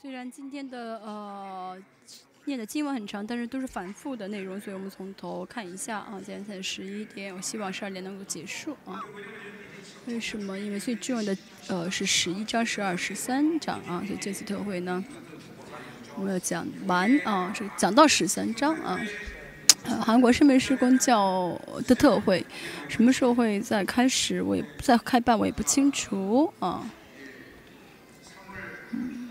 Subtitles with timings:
[0.00, 1.76] 虽然今天的呃
[2.46, 6.18] 念的经文很长，但是都是反复的内容，所以我们从头看一下啊。
[6.24, 8.98] 今天才十一点，我希望十二点能够结束啊。
[10.06, 10.58] 为什么？
[10.58, 11.36] 因为最重要的
[11.68, 15.04] 呃是十一章、十二、十三章啊，所以这次特会呢，
[16.16, 18.98] 我们要讲完啊，是讲到十三章啊。
[19.84, 22.44] 韩国圣门施工教的特会
[22.88, 24.40] 什么时候会再开始？
[24.40, 26.90] 我也不再开办，我也不清楚啊。
[28.92, 29.29] 嗯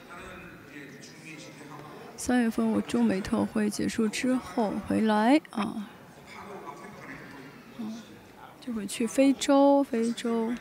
[2.19, 5.87] 三月份我中美特会结束之后回来啊，
[7.77, 7.95] 嗯，
[8.59, 10.53] 就会去非洲，非洲。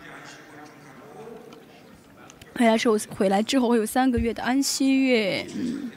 [2.54, 5.90] 回来之后，回来之后会有三个月的安息月，嗯，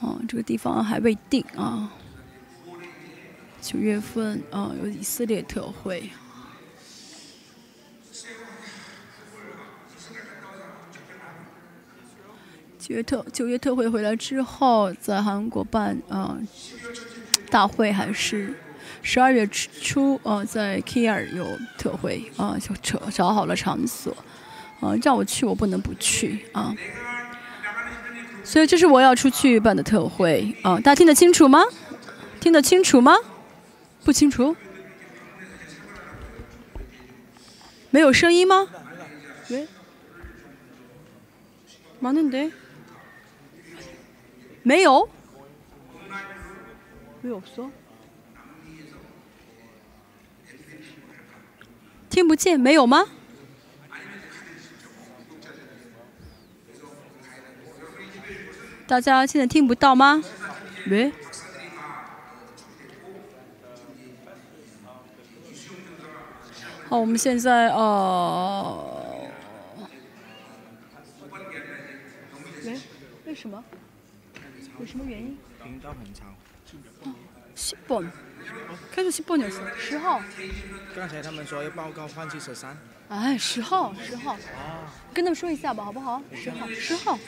[0.00, 1.92] 哦，这个地方还未定啊。
[3.60, 6.08] 九月份啊，有以色列特会。
[12.85, 16.37] 九月特九月特会回来之后，在韩国办啊
[17.49, 18.53] 大会，还是
[19.03, 21.45] 十二月初啊，在 K 二有
[21.77, 24.15] 特会啊，就找找好了场所
[24.79, 26.75] 啊，让我去我不能不去啊，
[28.43, 31.63] 所以这是我要出去办的特会啊，大家听得清楚吗？
[32.39, 33.13] 听得清楚吗？
[34.03, 34.55] 不清楚？
[37.91, 38.67] 没有声音吗？
[39.49, 39.67] 喂？
[42.01, 42.51] 많은 데？
[44.66, 45.08] 没有？
[47.20, 47.70] 没有说？
[52.10, 52.58] 听不见？
[52.58, 53.06] 没有吗？
[58.88, 60.20] 大家现在听不到吗？
[60.90, 61.12] 喂？
[66.88, 69.30] 好，我们现在呃，
[72.64, 72.80] 喂？
[73.26, 73.62] 为什么？
[74.79, 75.37] 有什么原因？
[75.63, 76.35] 频道很长。
[77.55, 80.21] 十번계속십번이었어十号。
[80.95, 82.77] 刚才他们说要报告换去十三。
[83.09, 84.37] 哎，十号，十号。
[85.13, 86.21] 跟他们说一下吧，好不好？
[86.33, 87.19] 十号，十号。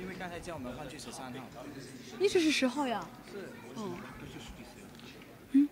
[0.00, 1.38] 因为刚才叫我们换去十三号。
[2.20, 3.04] 一直是十号呀。
[3.32, 3.48] 是。
[3.76, 3.96] 嗯。
[5.52, 5.68] 嗯。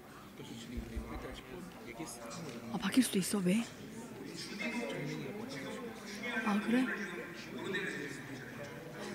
[2.72, 3.62] 아바뀔수도있어왜
[6.46, 6.86] 啊，그래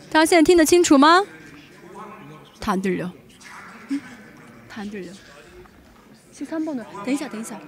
[0.09, 1.23] 大家现在听得清楚吗？
[2.59, 3.09] 他안 들，
[3.89, 4.01] 嗯，
[4.69, 5.07] 他안 들。
[6.38, 7.59] 十三번은等一下，等一下，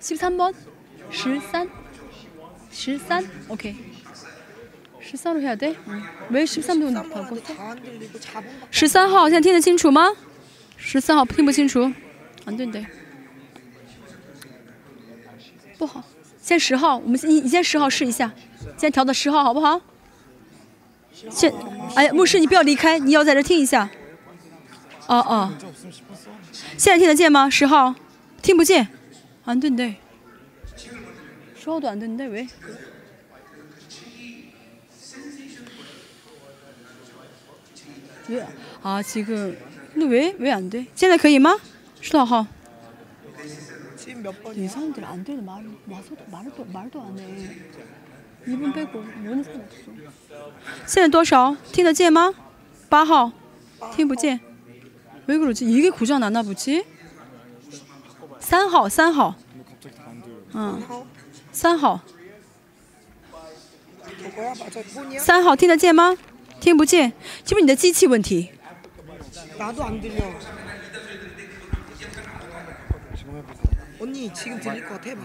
[0.00, 0.54] 十三번
[1.10, 1.68] 十三，
[2.70, 3.74] 十三，OK。
[5.00, 5.74] 十三로해야 돼？
[6.30, 7.76] 왜십삼번바꿨어
[8.70, 10.14] 十三号，现在听得清楚吗？
[10.76, 11.92] 十三号听不清楚，
[12.46, 12.86] 안된 대。
[15.76, 16.04] 不好，
[16.40, 18.32] 先十号，我们你你先十号试一下，
[18.76, 19.80] 先调到十号好不好？
[21.30, 21.52] 先，
[21.94, 23.88] 哎，牧师你不要离开，你要在这听一下。
[25.06, 25.52] 哦哦，
[26.78, 27.50] 现在听得见吗？
[27.50, 27.94] 十号，
[28.40, 28.88] 听不见，
[29.44, 29.96] 안된 대。
[31.54, 32.48] 十号도안된 대， 喂。
[38.28, 38.46] 왜
[38.82, 40.86] 아， 지금근데왜왜안 돼？
[40.94, 41.58] 现在可以吗？
[42.00, 42.46] 十多号。
[44.54, 47.24] 이 사람들 안 되는 말, 와서도 말도 말도 안 해.
[50.86, 51.56] 现在多少？
[51.72, 52.34] 听得见吗？
[52.88, 53.32] 八号，
[53.94, 54.40] 听不见。
[55.26, 55.64] 왜 그러지?
[55.64, 56.84] 이게 고장 났나 보지?
[58.40, 59.36] 三号，三号。
[60.52, 60.82] 嗯，
[61.52, 62.00] 三号。
[65.18, 66.16] 三号听得见吗？
[66.60, 67.12] 听不见，
[67.44, 68.50] 是不是你的机器问题？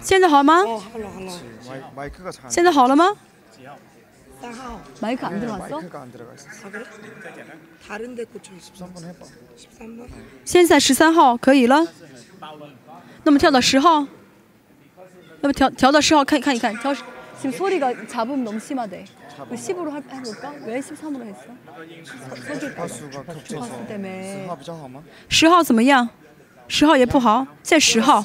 [0.01, 0.61] 现在好吗？
[0.63, 1.31] 어, 할라 할라.
[1.67, 2.49] 마이, 마이크가 잘.
[2.49, 3.15] 现在好了吗？
[4.39, 4.79] 따하오.
[5.01, 5.75] 마이크 안 네, 들어갔어?
[5.79, 6.47] 마이크가 안 들어가 있어.
[6.63, 6.85] 아 그래?
[7.87, 8.71] 다른 데 꽂혀 있어.
[8.73, 9.25] 13번 해봐.
[9.57, 10.07] 13번.
[10.45, 11.83] 现在十三号可以了，
[13.23, 14.05] 那么跳到十号，
[15.41, 16.93] 那么调调到十号看看一看，调
[17.41, 20.53] 지금소리가잡음너무심하대10으로 할- 해볼까?
[20.65, 21.45] 왜 13으로 했어?
[22.59, 25.01] 주파수가 겹쳐서 주파수 때문에 信号比较好吗？
[25.29, 26.07] 十号怎么样？
[26.74, 28.24] 十号也不好，在十号，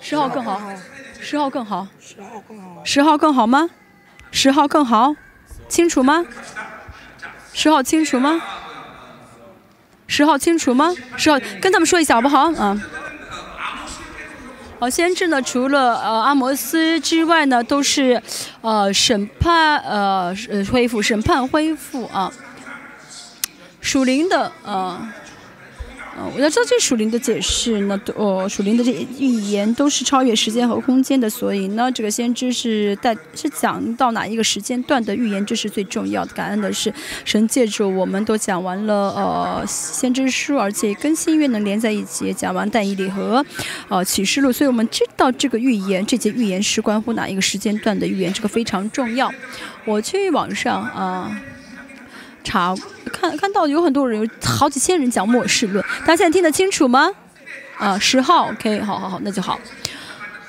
[0.00, 0.60] 十号更好，
[1.20, 3.68] 十号更好，十号更好.十号更好吗？
[4.30, 5.12] 十号更好，
[5.68, 6.24] 清楚吗？
[7.52, 8.40] 十号清楚吗？
[10.06, 10.94] 十号清楚吗？
[11.16, 12.52] 十号跟他们说一下好不好？
[12.52, 12.80] 啊。
[14.78, 18.22] 好，先知呢，除了呃阿摩斯之外呢，都是
[18.60, 22.32] 呃审判呃呃恢复审判恢复啊，
[23.80, 25.08] 属灵的呃
[26.18, 36.32] 呃，我要知道这属灵的解释呢，都哦，属灵的这预言都是超越时间和空间的，所以呢，这个先知是带是讲到哪一个时间段的预言，这是最重要的。
[36.32, 36.90] 感恩的是，
[37.26, 43.44] 神借助我们都讲完了呃先知书，而且跟新约能连在一起，讲完但以理和
[43.88, 49.30] 呃启示录，所以我们知道这个预言，这节预言是关乎哪一个时间段的预言，这个非常重要。
[49.84, 51.38] 我去网上啊。
[52.48, 52.72] 查
[53.18, 57.10] 看看到有很多人有好几千人讲末世论，大家现在听得清楚吗？
[57.78, 59.58] 啊，十号，OK，好好好，那就好。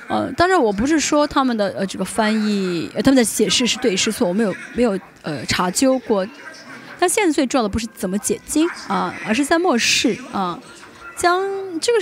[0.08, 6.26] 呃，当然我不是说他们的呃这个翻译，呃他们的解释是对是错，我没有没有呃查究过。
[6.98, 10.58] 但现在最重要的不是怎么解经啊，而是在末世啊，
[11.16, 11.42] 将
[11.80, 11.98] 这个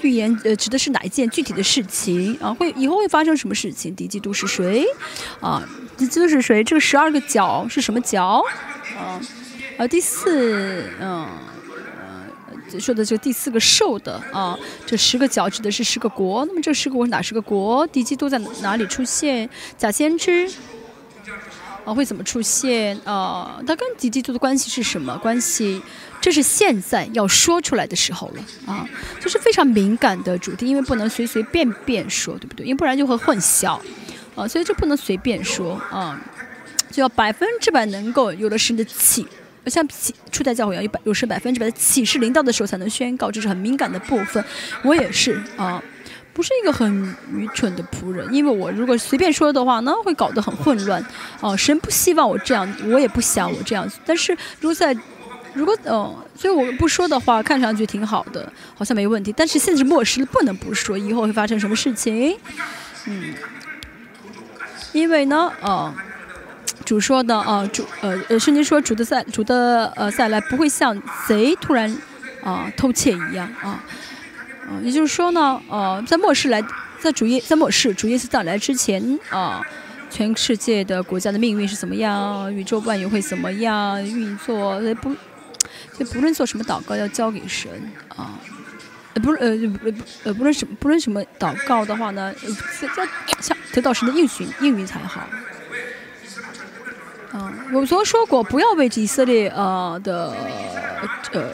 [0.00, 2.52] 预言呃指的是哪一件具体的事情啊？
[2.54, 3.94] 会以后会发生什么事情？
[3.94, 4.84] 敌基督是谁？
[5.40, 5.62] 啊，
[5.96, 6.64] 敌基督是谁？
[6.64, 8.42] 这个十二个角是什么角？
[8.98, 9.20] 啊，
[9.76, 11.28] 呃，第四，嗯，
[12.72, 14.56] 呃，说的这个第四个兽的啊，
[14.86, 17.84] 这十个角指的是十个国，那么这十个国哪十个国？
[17.88, 19.50] 敌基督在哪里出现？
[19.76, 20.48] 假先知
[21.84, 22.96] 啊会怎么出现？
[23.04, 25.82] 啊，它跟敌基督的关系是什么关系？
[26.20, 28.88] 这是现在要说出来的时候了啊，
[29.20, 32.64] 就是非常敏感的主题，因为不能随随便便说，对不对？
[32.64, 33.80] 因为不然就会混淆
[34.36, 36.20] 啊，所以就不能随便说啊。
[36.90, 39.26] 就要百分之百能够有了神的启，
[39.70, 44.44] 像启初代教会一样，有百有神百分之百的启示领导的时候才能宣告，这是很敏感的部分。
[44.82, 45.82] 我也是啊，
[46.32, 51.04] 不是一个很愚蠢的仆人，因为我如果随便说的话，呢会搞得很混乱。
[51.40, 53.98] 哦，神不希望我这样，我也不想我这样子。
[54.04, 54.96] 但是如果在，
[55.54, 59.32] 如果嗯，所以我不说的话，看上去挺好的，好像没问题。
[59.36, 62.36] 但是现在末世，不能不说，以后会发生什么事情？
[63.06, 63.34] 嗯，
[64.92, 65.94] 因为呢，啊。
[66.84, 71.90] 主说的啊，主呃呃，圣经说主的再主的呃再来不会像贼突然
[72.42, 73.82] 啊偷窃一样啊，
[74.68, 76.62] 啊，也就是说呢，呃，在末世来，
[77.00, 79.62] 在主耶在末世主耶稣到来之前啊，
[80.10, 85.14] 全世界的国家的命运是怎么样，宇宙万有会怎么样运作，呃不，
[85.98, 87.70] 就不论做什么祷告要交给神
[88.14, 88.38] 啊，
[89.14, 89.92] 呃不是呃不
[90.24, 95.22] 呃不论什么不论什么祷告的话呢，要想得到神的应许应允才好。
[97.34, 100.32] 嗯，我昨说过，不要为以色列呃的
[101.32, 101.50] 呃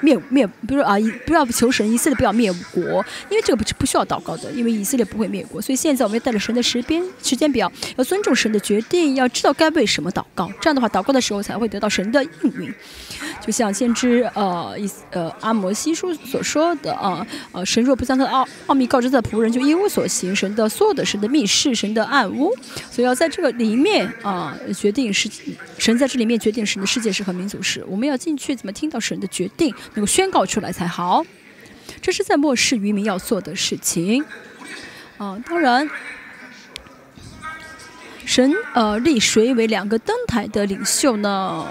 [0.00, 0.94] 灭灭，不是啊，
[1.26, 2.82] 不要求神以色列不要灭国，
[3.28, 5.60] 因为这个不是不需要祷告的，因为以色列不会灭国。
[5.60, 10.48] 所以现在我们要带着神的时间时间表，要尊重神的决定，要知道该为什么祷告。
[10.60, 12.30] 这样的话，祷告的时候才会得到神的应
[12.60, 12.72] 允。
[13.46, 20.34] 就像先知呃伊呃阿摩西书所说的啊，呃神若不将他的奥奥秘告知他的仆人，就一无所行。
[20.34, 22.52] 神的所有的神的密室，神的暗屋，
[22.90, 25.30] 所以要在这个里面啊决定是
[25.78, 27.84] 神在这里面决定神的世界是和民族是。
[27.86, 31.24] 我们要进去怎么听到神的决定，能够宣告出来才好。
[32.02, 34.24] 这是在末世渔民要做的事情
[35.18, 35.40] 啊。
[35.48, 35.88] 当然，
[38.24, 41.64] 神呃立谁为两个灯台的领袖呢？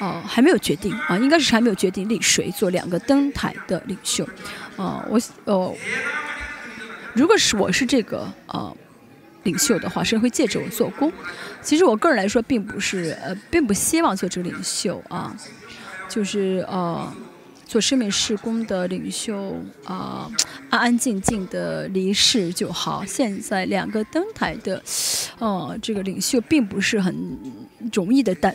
[0.00, 4.26] 哦，还没有决定啊，应该是还没有决定立谁做两个灯台的领袖。
[4.76, 5.74] 啊，我哦，
[7.14, 8.76] 如果是我是这个呃
[9.44, 11.12] 领袖的话，神会借着我做工。
[11.62, 15.36] 其实我个人来说，并不是呃，并不希望做这个领袖啊，
[16.08, 17.12] 就是呃。
[17.70, 19.54] 做生命事工的领袖
[19.84, 20.28] 啊，
[20.70, 23.04] 安安静静的离世就好。
[23.06, 24.82] 现在两个登台的，
[25.38, 27.38] 哦，这个领袖并不是很
[27.92, 28.54] 容易的担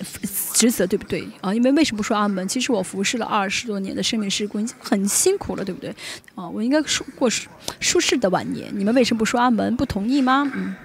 [0.53, 1.53] 职责，对不对啊？
[1.53, 2.47] 因为为什么说阿门？
[2.47, 5.89] 其实我服侍了二十多年的生命事工，已经很辛苦了，对不对？
[6.35, 8.71] 啊，我应该舒过舒舒适的晚年。
[8.73, 9.75] 你们为什么不说阿门？
[9.75, 10.51] 不同意吗？
[10.53, 10.75] 嗯，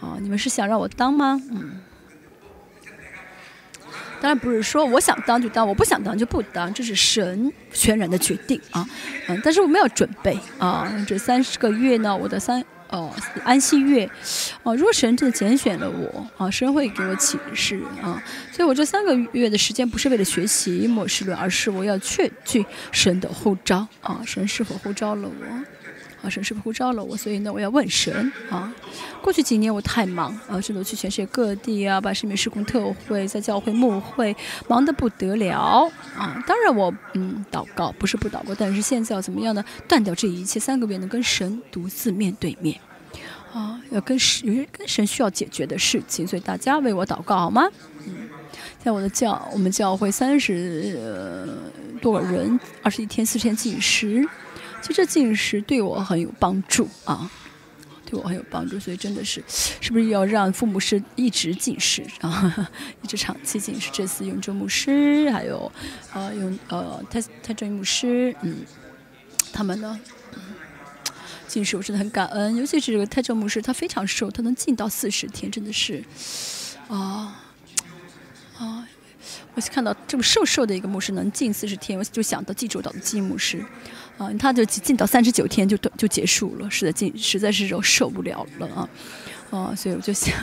[0.00, 1.40] 啊，你们是想让我当吗？
[1.50, 1.80] 嗯。
[4.18, 8.88] 当然不是说我想当就当，我不想当就不当，这是神全然的决定啊，
[9.28, 13.12] 嗯，但是我们要准备啊，这三十个月呢，我的三哦
[13.44, 14.08] 安息月，
[14.62, 25.75] 哦，若神真的拣选了我啊，神会给我启示啊，所以我这三个月的时间不是为了学习末世论，而是我要确据神的呼召啊，神是否呼召了我。
[26.28, 27.16] 神是不是呼召了我？
[27.16, 28.72] 所以呢，我要问神啊。
[29.22, 34.36] 过去几年我太忙啊，真的去全世界各地啊，把生命施工特会，在教会牧会，
[34.68, 36.42] 忙得不得了啊。
[36.46, 39.64] 当然我嗯祷告不是不祷告，但是现在要怎么样呢？
[39.88, 42.78] 断掉这一切，三个月能跟神独自面对面
[43.52, 47.68] 啊，要跟神有些跟神需要解决的事情，所以大家为我祷告好吗？
[48.06, 48.28] 嗯，
[48.78, 51.50] 在我的教我们教会三十
[52.00, 54.28] 多个人，二十一天四十天计时。
[54.82, 57.30] 其实这进食对我很有帮助啊，
[58.04, 62.68] 对我很有帮助，所以真的是，是不是要让父母师一直进食啊，
[63.02, 63.90] 一直长期进食？
[63.92, 65.70] 这次永州牧师，还有
[66.12, 68.58] 呃永呃泰泰正牧师，嗯，
[69.52, 69.98] 他们呢？
[71.48, 76.04] 进食我真的很感恩，尤其是这个泰正牧师，他非常瘦，他能进到四十天，真的是
[76.88, 77.40] 啊
[78.58, 78.86] 啊！
[79.54, 83.64] 我看到这么瘦瘦的一个牧师能进四十天，我就想到济州岛的金牧师。
[84.18, 88.88] 啊，他就进到三十九天就就结束了，实在进实在是受不了了啊，
[89.50, 90.34] 啊，所以我就想，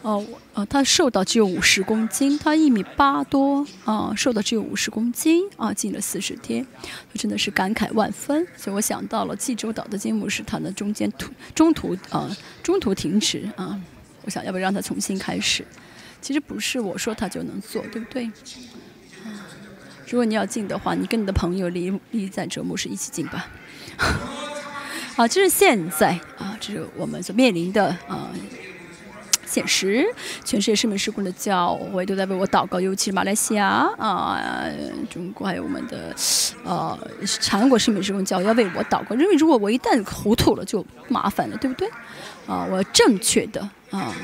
[0.00, 6.66] 哦，呃，他瘦到只有五十公斤，他一米八多啊，瘦到只有五十公斤啊，进了四十天，
[7.12, 8.46] 真的是感慨万分。
[8.56, 13.78] 所以我想到了济州岛的金木师他的中间途中途啊中途停止啊，
[14.22, 15.62] 我想要不要让他重新开始？
[16.24, 18.30] 其实不是我说他就能做，对不对？
[20.08, 23.46] 如果你要进的话，你跟你的朋友离离在哲牧师一起进吧。
[25.14, 28.30] 好， 这是现在啊，这是我们所面临的啊
[29.44, 30.06] 现实。
[30.42, 34.40] 全世界圣民施工的教会都在为我祷告，尤其是马来西亚啊、
[35.10, 36.16] 中国还有我们的
[36.64, 36.98] 呃
[37.50, 41.86] 韩国圣民施工教要为我祷告，因为如果我一旦糊涂了，就麻烦了，对不对？
[42.46, 44.14] 啊，我正确的啊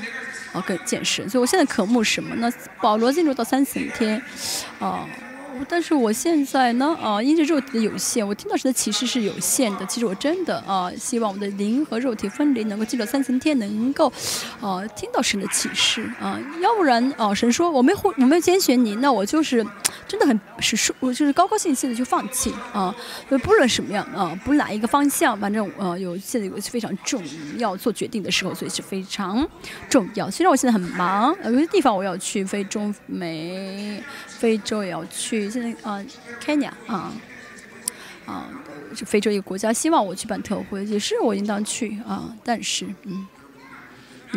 [0.52, 2.52] 哦更健身，所以我现在渴慕什么呢？
[2.80, 4.20] 保罗进入到三十天
[4.78, 5.06] 啊。
[5.68, 9.86] 但是我现在呢，啊，因着肉体的有限，我听到神的启示是有限的。
[9.86, 14.12] 其实我真的啊，希望我的灵和肉体分离，能够进入三层天，能够，
[14.60, 16.38] 啊，听到神的启示啊。
[16.60, 19.64] 要不然啊，神说我没会，我没有拣选你，那我就是
[20.08, 22.94] 真的很是说，我就是高高兴兴的就放弃啊。
[23.28, 27.22] 不论什么样啊，不哪一个方向，反正啊，有现在有非常重
[27.58, 29.46] 要做决定的时候，所以是非常
[29.88, 30.30] 重要。
[30.30, 34.02] 虽然我现在很忙，有些地方我要去，非中美。
[34.40, 36.02] 非洲也要去，现在啊
[36.42, 37.12] ，Kenya 啊，
[38.24, 38.48] 啊，
[38.96, 42.34] 是非洲一个国家，希望我去办特会，也是我应当去啊。
[42.42, 43.28] 但是，嗯，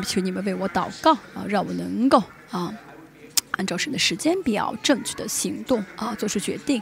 [0.03, 2.73] 求你们为我祷告啊，让我能够啊，
[3.51, 6.81] 按照神的时间表，正确的行动啊，做出决定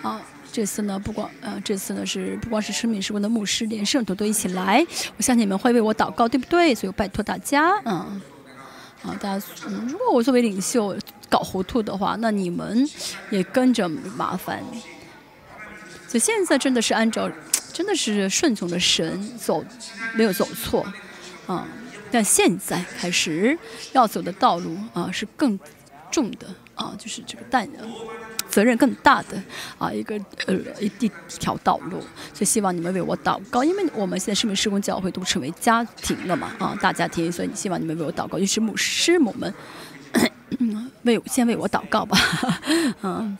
[0.00, 0.18] 啊。
[0.50, 4.82] 这次呢，不光呃，这次呢是不光是生命时光的牧师，连圣徒都一起来，
[5.18, 6.74] 我相信你们会为我祷告，对不对？
[6.74, 8.18] 所以拜托大家，嗯。
[9.02, 9.44] 啊，大家，
[9.88, 10.96] 如果我作为领袖
[11.28, 12.88] 搞糊涂的话，那你们
[13.30, 14.62] 也跟着麻烦。
[16.06, 17.30] 所以现在真的是按照，
[17.72, 19.64] 真的是顺从的神走，
[20.14, 20.86] 没有走错，
[21.46, 21.66] 啊，
[22.10, 23.58] 但现在开始
[23.92, 25.58] 要走的道路啊是更
[26.10, 27.90] 重的啊，就是这个担任。
[28.52, 29.42] 责任更大的
[29.78, 30.14] 啊，一个
[30.46, 31.98] 呃一一条道路，
[32.34, 39.52] 所以希望你们为我祷告，因为我们现在圣明施工教会都成为家庭了嘛啊，大家庭，所以希望你们为我祷告，就是牧师母们
[41.04, 42.18] 为先为我祷告吧，
[43.02, 43.36] 嗯，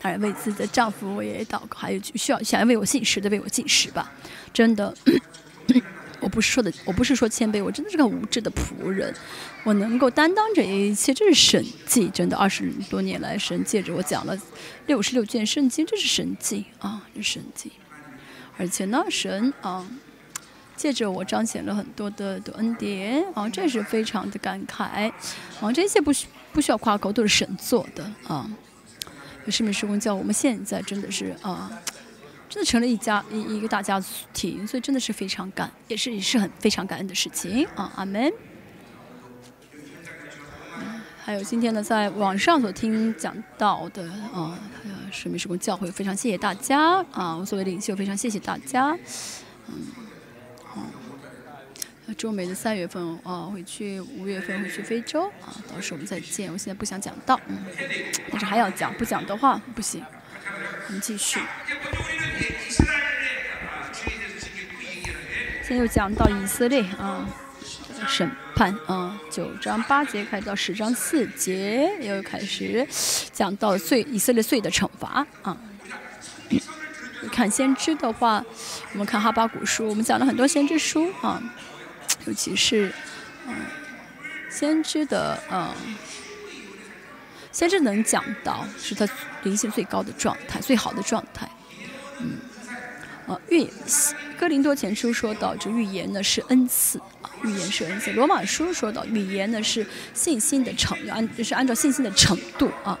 [0.00, 4.10] 当然为自己的丈夫我也祷告，还有需要想要为我进食的为我进食吧，
[4.54, 4.94] 真的。
[6.28, 9.14] 我不是说的，我不是说谦卑，我真的是个无知的仆人。
[9.64, 12.36] 我能够担当这一切，这是神迹，真的。
[12.36, 14.38] 二十多年来，神借着我讲了
[14.84, 17.72] 六十六卷圣经，这是神迹啊，这是神迹。
[18.58, 19.88] 而且呢，神啊，
[20.76, 25.10] 借着我彰显了很多的的恩典啊，这是非常的感慨
[25.62, 25.72] 啊。
[25.72, 28.46] 这些不需不需要夸口，都是神做的啊。
[29.48, 31.72] 是没是公教，我们现在真的是啊。
[32.48, 34.02] 真的成了一家一一个大家
[34.32, 38.32] 庭，所以真的是非常感，也是也是很非常感恩的事情啊，阿门。
[41.22, 44.02] 还有今天呢，在网上所听讲到的
[44.32, 44.58] 啊，
[45.12, 48.96] 水明施工教会，非常谢谢大家啊，我作为领袖非常谢谢大家，
[49.66, 49.74] 嗯，
[52.06, 56.50] 嗯，中美的三月份啊会去，五月份会去非洲啊，到时候我们再见。
[56.50, 57.58] 我现在不想讲到，嗯，
[58.30, 60.02] 但是还要讲，不讲的话不行。
[60.86, 61.40] 我们继续。
[65.62, 67.28] 现在又讲到以色列啊，
[68.06, 72.86] 审判啊，九章八节开始到十章四节又开始
[73.32, 75.56] 讲到罪以色列罪的惩罚啊。
[77.30, 78.42] 看先知的话，
[78.92, 81.42] 我们看哈巴古书，我们讲了很多先知书啊，
[82.24, 82.90] 尤其是
[83.46, 83.54] 嗯，
[84.50, 85.70] 先知的嗯。
[87.58, 89.04] 先知能讲到是他
[89.42, 91.50] 灵性最高的状态，最好的状态。
[92.20, 92.36] 嗯，
[93.26, 93.66] 啊，预，
[94.38, 98.12] 哥林多前书说到，这预言呢是恩赐啊，预言是恩赐。
[98.12, 99.84] 罗马书说到，预言呢是
[100.14, 102.96] 信心的程，按就是按照信心的程度啊。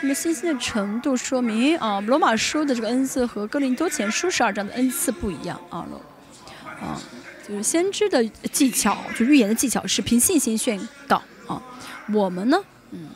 [0.00, 5.84] 那么信心的程度说明啊，罗马书的这个恩赐和哥林多前书十二章的恩赐不一样啊。
[6.80, 7.02] 啊，
[7.48, 10.78] 就是先知的技巧，就预言的技巧是凭信心宣
[11.08, 11.60] 告啊。
[12.12, 12.62] 我们呢，
[12.92, 13.08] 嗯。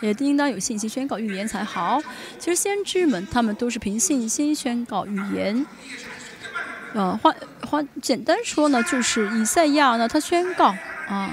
[0.00, 2.00] 也应当有信心宣告预言才好。
[2.38, 5.66] 其实先知们他们都是凭信心宣告预言。
[6.94, 10.74] 呃，换换简单说呢，就是以赛亚呢，他宣告
[11.08, 11.30] 啊，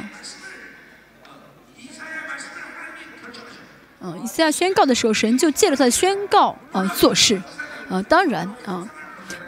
[4.02, 7.42] 嗯，以赛亚宣告的时候，神就借着他的宣告啊做事，
[7.90, 8.90] 啊，当然啊，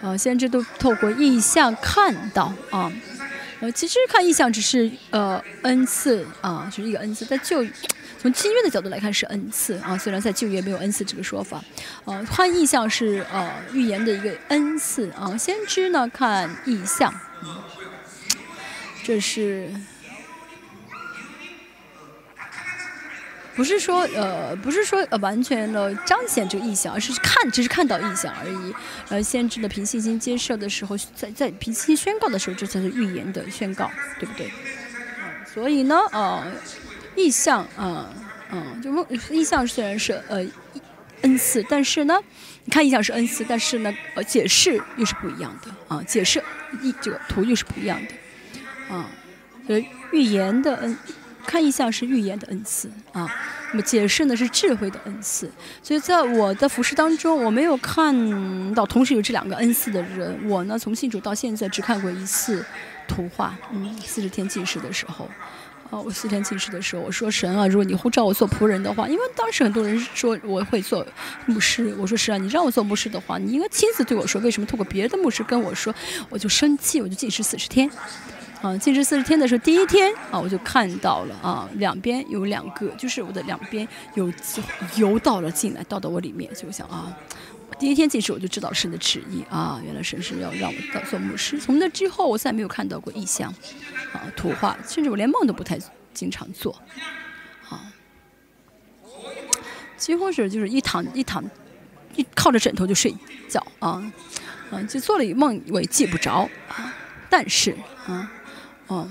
[0.01, 2.89] 啊，先知都透过意象看到啊，
[3.61, 7.65] 呃，其实看意象只是呃恩赐啊，就是一个恩赐，在旧
[8.19, 11.63] 从新约的角度来看是恩赐啊，虽然在旧约没有恩赐这个说法，
[12.05, 17.13] 呃，看意象是呃预言的一个恩赐啊，先知呢看意象，
[19.03, 19.69] 这是。
[23.55, 28.75] 不是说呃，不是说呃完全的彰显这个意象，而是看，只是看到意象而已。
[29.07, 34.51] 呃，先知的凭信心接受的时候，在在凭信心宣告的时候，这才是预言的宣告，对不对？
[35.53, 36.43] 所以呢，呃，
[37.15, 38.05] 意象，嗯
[38.51, 38.91] 嗯，就
[39.33, 40.45] 意象虽然是呃
[41.21, 42.19] 恩赐，但是呢，
[42.65, 46.43] 你看意象是恩赐，但是呢，呃，解释又是不一样的啊，解释
[46.81, 49.09] 意这个图又是不一样的啊，
[49.67, 49.81] 呃，
[50.11, 50.97] 预言的恩。
[51.45, 53.29] 看意象是预言的恩赐啊，
[53.71, 55.49] 那么解释呢是智慧的恩赐。
[55.81, 60.37] 所以在我的服饰当中，我没有看到同时有这两个恩赐的人。
[60.49, 62.65] 我呢从信主到现在只看过一次
[63.07, 65.29] 图画，嗯，四十天进食的时候，
[65.89, 71.05] 啊，我四十天进食的时候，我说神啊，如果你呼召我做仆人的话，因为当时很多人说我会做
[71.45, 75.93] 牧师，我说是啊，你让我做牧师的话，你应该亲自对我说，为什么透过别的牧师跟我说，
[76.29, 77.89] 我就生气，我就进食四十天。
[78.65, 84.33] 啊，进食四十天的时候，第一天啊，我就看到了啊，两边有两个，就是我的两边有
[84.95, 87.15] 游到了进来，到到我里面，就想啊，
[87.77, 91.59] 第一天进食我就知道神的旨意啊，原来神是要让我当做牧师。
[91.59, 93.53] 从那之后，我再没有看到过异象，
[94.13, 95.77] 啊，图画，甚至我连梦都不太
[96.11, 96.75] 经常做，
[97.69, 97.93] 啊，
[99.95, 101.43] 几乎是就是一躺一躺，
[102.15, 103.15] 一靠着枕头就睡
[103.47, 104.11] 觉啊，
[104.71, 106.91] 嗯，就做了一梦，我也记不着啊，
[107.29, 107.75] 但是
[108.07, 108.31] 啊。
[108.87, 109.07] 哦，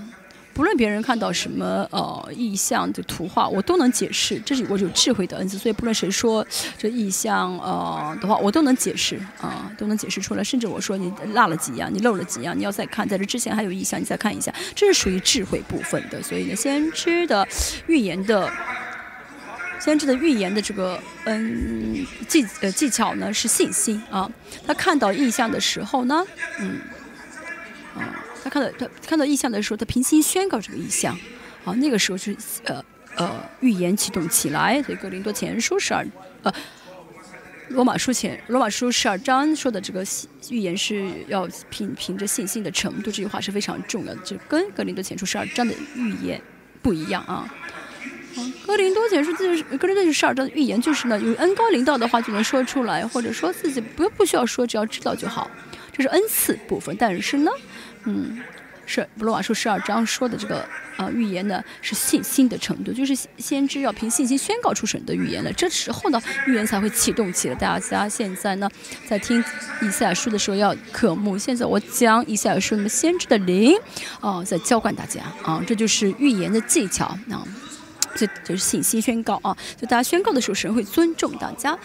[0.53, 5.59] 不论别人看到什么呃意象的图画，我都能解释，这是我有智慧的恩赐。
[5.59, 6.47] 所以不论谁说
[6.79, 10.45] 这意象呃的话，我都能解释啊，都能解释出来。
[10.45, 16.23] 甚至我说你落了几样，你漏了几样，你要再看，在这之前还有意象，你再看一下，这是属于智慧部分的。
[16.23, 17.45] 所以呢，先知的
[17.89, 18.49] 预言的，
[19.81, 24.31] 先知的预言的这个嗯技呃技巧呢是信心啊。
[24.65, 26.25] 他看到意象的时候呢，
[26.61, 26.81] 嗯，
[27.97, 28.23] 啊。
[28.45, 31.19] 他看到他看到意象的时候，他平心宣告这个意象，
[31.65, 32.85] 啊，那个时候是呃
[33.17, 33.31] 呃
[33.61, 34.83] 预言启动起来。
[34.83, 36.07] 所以格林多前书十二
[36.43, 36.53] 呃
[37.69, 40.05] 罗马书前罗马书十二章说的这个
[40.51, 46.39] 预言是要凭凭着信心的程度，这句话是非常重要的，就跟格林多前书十二章的预言
[46.83, 47.51] 不一样啊。
[48.67, 55.51] 格林多前书就是格林多前书十二章的预言，就是呢有恩高领导的话就能说出来，或者说自己不不需要说，只要知道就好，
[55.91, 56.95] 这是恩赐部分。
[56.99, 57.51] 但是呢。
[58.05, 58.39] 嗯，
[58.87, 67.55] 是罗马书十二章说的这个啊预言呢，是信心的程度，就是先知要凭信心宣告出神的预言了，这时候呢预言才会启动起来。
[67.55, 68.69] 大家现在呢
[69.09, 69.43] 在听
[69.81, 73.75] 以赛亚书的时候要渴慕，现在我讲以赛亚书，那么先知的灵
[74.21, 77.43] 啊在浇灌大家啊，这就是预言的技巧啊，
[78.15, 81.79] 这就是信心宣告啊，就大家宣告的时候，神会尊重大家。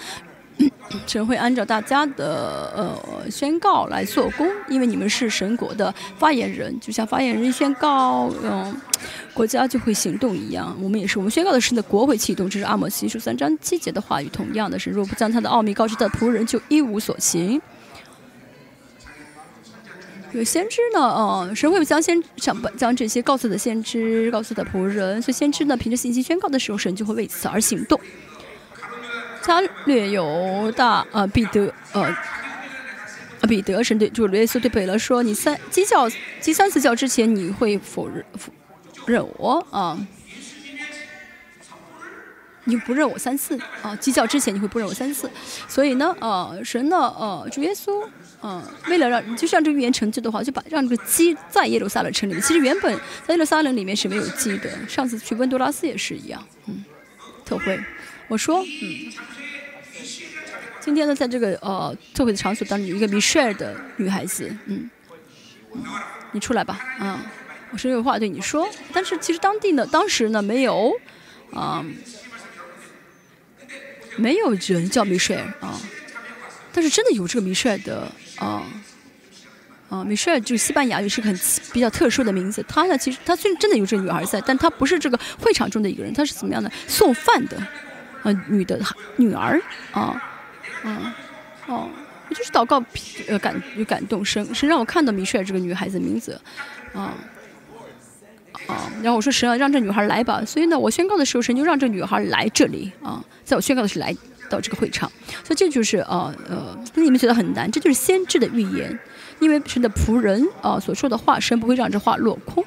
[1.05, 8.75] 神会按照大家的呃宣告来做工，因为你们是神国的发言人，就像发言人宣告，嗯，
[9.33, 10.75] 国家就会行动一样。
[10.81, 14.29] 我们也是，我们宣告的是的国会启动，这是阿摩西书三章七节的话语。
[14.29, 17.61] 同样的是，若不将他的奥秘告知他的仆人，就一无所行。
[20.31, 27.99] 有先知呢，呃，神会将先想将这些告诉的先知告诉的仆人，所以先知呢，凭着信息宣告的时候，神就会为此而行动。
[29.41, 32.13] 他略有大呃彼得呃
[33.47, 36.09] 彼得神对就是耶稣对彼得说：“你三鸡叫
[36.41, 38.51] 鸡三次叫之前，你会否认否
[39.05, 39.97] 认我啊？
[42.65, 43.95] 你不认我三次啊？
[43.95, 45.29] 鸡叫之前你会不认我三次？
[45.67, 48.05] 所以呢，呃，神呢，呃，主耶稣，
[48.43, 52.41] 嗯，为了让就是让这个预言成就的话，就把让这个鸡在耶路撒冷城里面。
[52.43, 52.93] 其实原本
[53.25, 54.69] 在耶路撒冷里面是没有鸡的。
[54.87, 56.83] 上次去温多拉斯也是一样，嗯，
[57.45, 57.79] 特会。”
[58.29, 59.11] 我说，嗯，
[60.79, 64.87] 今天呢，在这个呃特别的场所当中，有一个米歇尔的女孩子，嗯，
[66.31, 67.19] 你出来吧，啊，
[67.71, 68.69] 我是有话对你说。
[68.93, 70.93] 但是其实当地呢，当时呢没有，
[71.51, 71.83] 啊，
[74.15, 75.81] 没有人叫米歇尔啊，
[76.71, 78.63] 但是真的有这个米歇尔的啊，
[79.89, 81.39] 啊，米歇尔就西班牙语是个很
[81.73, 82.63] 比较特殊的名字。
[82.67, 86.71] 她呢，其实她虽然真的有这个女孩在，但她不是这个会场中的一个人，她是怎么样的？
[86.87, 87.57] 送饭的。
[88.23, 88.79] 呃，女的
[89.17, 90.21] 女儿，啊，
[90.83, 91.15] 啊，
[91.67, 91.89] 哦，
[92.29, 92.83] 我就是祷告，
[93.27, 96.39] 呃，感有感动神，神让我看到米帅这个女孩子名字，
[96.93, 97.13] 啊。
[98.67, 100.43] 啊，然后我说神啊，让这女孩来吧。
[100.45, 103.23] 所以呢，我宣告的时候，神就让这女孩来这里啊。
[103.43, 104.15] 在我宣告的时候来
[104.47, 105.11] 到这个会场，
[105.43, 108.99] 所以这就是啊呃，那你们觉得很难，这就是先知的预言，
[109.39, 112.63] 因为神的仆人啊所说的话，神不会让这话落空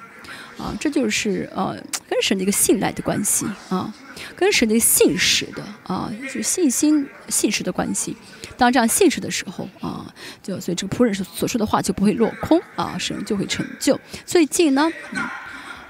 [0.59, 0.75] 啊。
[0.81, 1.77] 这就是呃
[2.09, 3.93] 跟神的一个信赖的关系啊，
[4.37, 8.17] 跟神的信实的啊，就信心信实的关系。
[8.57, 13.99] 当这样信实的时候啊，就所以这个仆人所所说的话就不会落空啊，神就会成就。
[14.25, 14.91] 最近呢。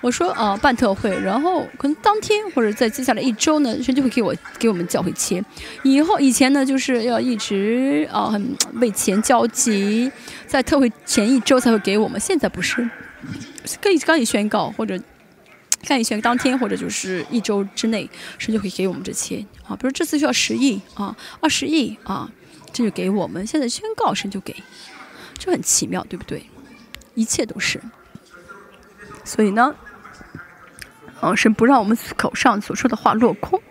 [0.01, 5.41] 我说啊，办特会，然后可能当天或者在接下来一周呢，神就会给我给我们教会切。
[5.85, 10.11] 以后以前呢，就是要一直啊很为钱焦急，
[10.45, 12.21] 在特会前一周才会给我们。
[12.21, 12.91] 现在不是，
[13.81, 15.01] 可以刚一宣告或者
[15.83, 19.77] 看一宣当天或者就是一周之内，神就会给我们这钱啊。
[19.77, 22.31] 比如这次需要十亿啊，二十亿啊，
[22.73, 23.47] 这就给我们。
[23.47, 24.55] 现在宣告神就给，
[25.37, 26.45] 这很奇妙，对不对？
[27.15, 27.81] 一切都是。
[29.25, 29.75] 所以呢。
[31.25, 33.63] 嗯，是不让我们口上所说的话落空。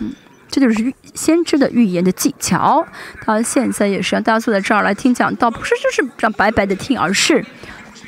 [0.00, 0.12] 嗯，
[0.50, 2.86] 这就是预先知的预言的技巧。
[3.22, 7.42] 他现在也是让大家坐在这儿来听讲道，不是就是让白白的听，而是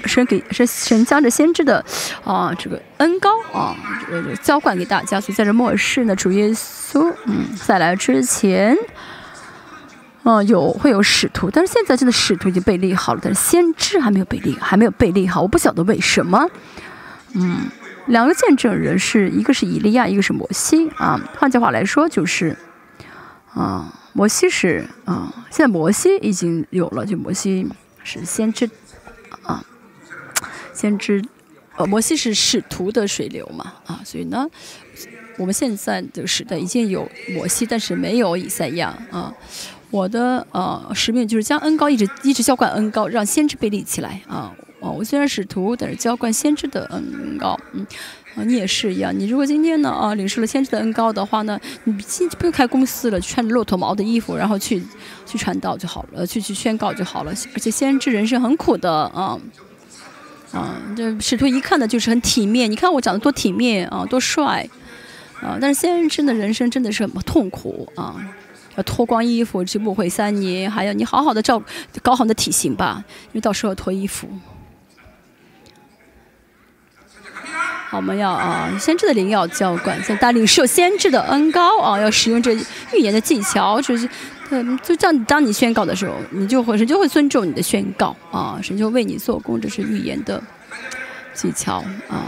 [0.04, 1.84] 神给是神将这先知的
[2.24, 3.76] 啊这个恩高啊
[4.08, 5.20] 这个浇灌给大家。
[5.20, 8.76] 所以在这末世呢，主耶稣嗯再来之前，
[10.24, 15.42] 嗯有会有使徒，但是现在这个使徒已经被立好了，但是先知还没有被立，还没有被立好。
[15.42, 16.48] 我不晓得为什么，
[17.34, 17.68] 嗯。
[18.06, 21.20] 两个见证人是一个是以利亚，一个是摩西啊。
[21.38, 22.56] 换句话来说，就是
[23.54, 27.68] 啊，摩西是啊，现在摩西已经有了，就摩西
[28.02, 28.68] 是先知，
[30.80, 31.22] 先知，
[31.76, 34.46] 呃，摩西是使徒的水流嘛啊，所以呢，
[35.36, 39.34] 我们现在的时代已经有摩西，但是没有以赛亚啊。
[39.90, 44.54] 我的呃使命就是将恩高一直一直浇灌恩高，让先知被立起来啊。
[44.78, 47.86] 哦，我虽然使徒，但是浇灌先知的恩高，嗯，
[48.34, 49.12] 啊，你也是一样。
[49.14, 54.82] 你如果今天呢，啊，领受了先知的恩高的话呢，你今不用开公司了，穿着骆驼毛的衣服，然后去
[55.26, 57.34] 去传道就好了，去去宣告就好了。
[57.52, 59.38] 而且先知人生很苦的，啊，
[60.52, 62.70] 啊，这使徒一看的就是很体面。
[62.70, 64.68] 你看我长得多体面啊，多帅，
[65.40, 68.16] 啊，但是先知的人生真的是很痛苦啊，
[68.76, 71.62] 要脱光衣服去牧会三年，还要你好好的照
[72.02, 74.28] 搞好你的体型吧，因为到时候要脱衣服。
[77.92, 82.54] 我们要啊，先知的灵要浇灌，在带领受先知的恩高啊，要使用这
[82.92, 84.08] 预言的技巧，就是，
[84.50, 90.42] 嗯，就这样，当你宣告的时候，你就会神就会尊重你的宣告啊，神就为你做工，这是预言的
[91.32, 92.26] 技巧啊。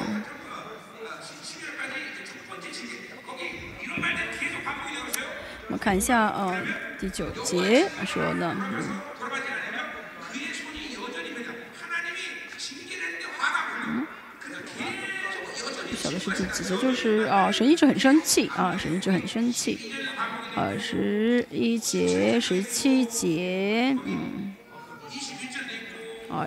[5.66, 6.54] 我们看一下啊，
[7.00, 8.54] 第九节说呢。
[8.56, 9.11] 嗯
[16.12, 16.76] 的是第几节？
[16.76, 19.78] 就是啊，神一直很生气啊，神一直很生气。
[20.54, 24.54] 二十一节、十七节，嗯，
[26.28, 26.46] 啊，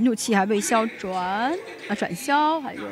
[0.00, 1.56] 怒气还未消转
[1.88, 2.60] 啊，转消。
[2.60, 2.82] 还有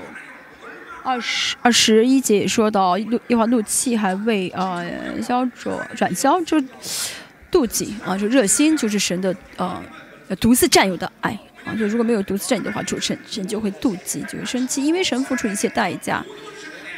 [1.03, 4.81] 二十二十一节也说到怒，一话怒气还未啊
[5.21, 6.57] 消转转消，就
[7.51, 9.83] 妒忌啊，就热心，就是神的呃
[10.39, 11.37] 独自占有的爱。
[11.65, 16.17] 啊，就如果没有独自证的话，主神神就会妒忌，就会生气，因为神付出一切代价，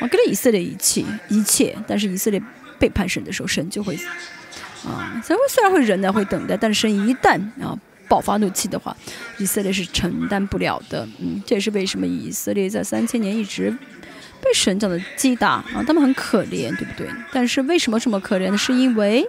[0.00, 2.42] 啊，给了以色列一切一切，但是以色列
[2.78, 3.94] 背叛神的时候，神就会，
[4.84, 8.96] 啊，神会虽然会忍耐，会等待，但是神一旦啊爆发怒气的话，
[9.38, 13.70] 以色列是承担不了的，嗯，这也是为什么以色列在三千年一直
[14.40, 17.06] 被神这样的击打啊，他们很可怜，对不对？
[17.32, 18.56] 但是为什么这么可怜呢？
[18.56, 19.26] 是因为。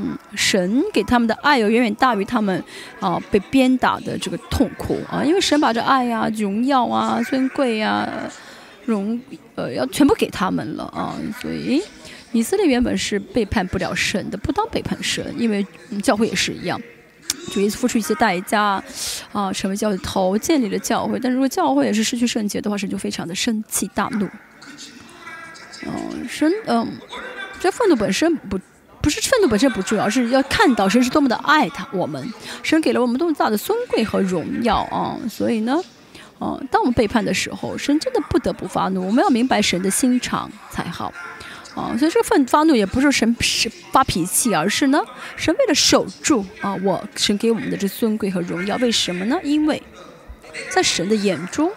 [0.00, 2.62] 嗯，神给他们的爱要远远大于他们
[3.00, 8.08] 啊被鞭打的这个痛苦啊，因为神把这爱呀、荣耀啊、尊贵啊、
[8.84, 9.20] 荣
[9.56, 11.82] 呃要全部给他们了啊，所以
[12.30, 15.66] 以色列原本是背叛不了神的，不当背叛神，因为
[16.00, 16.80] 教会也是一样，
[17.50, 18.80] 主耶稣付出一些代价
[19.32, 24.28] 啊，成为教头，建立了教会，但如果教会也是失去圣洁的话，神就非常的生气大怒。
[25.84, 26.86] 嗯，神嗯，
[27.58, 28.56] 这愤怒本身不。
[29.00, 32.32] 不是愤怒本身不重要，是要看到神是多么的爱他我们，
[32.62, 35.16] 神给了我们多么大的尊贵和荣耀啊！
[35.30, 35.80] 所以呢，
[36.40, 39.06] 嗯，当我们背叛的时候，神真的不得不发怒。
[39.06, 41.12] 我们要明白神的心肠才好
[41.74, 41.94] 啊！
[41.98, 45.00] 所以这个愤发怒也不是神是发脾气，而是呢，
[45.36, 49.38] 神为了守住啊，我神给我们的这尊贵和荣耀，为什么呢？
[49.44, 49.80] 因为
[50.70, 51.70] 在神的眼中，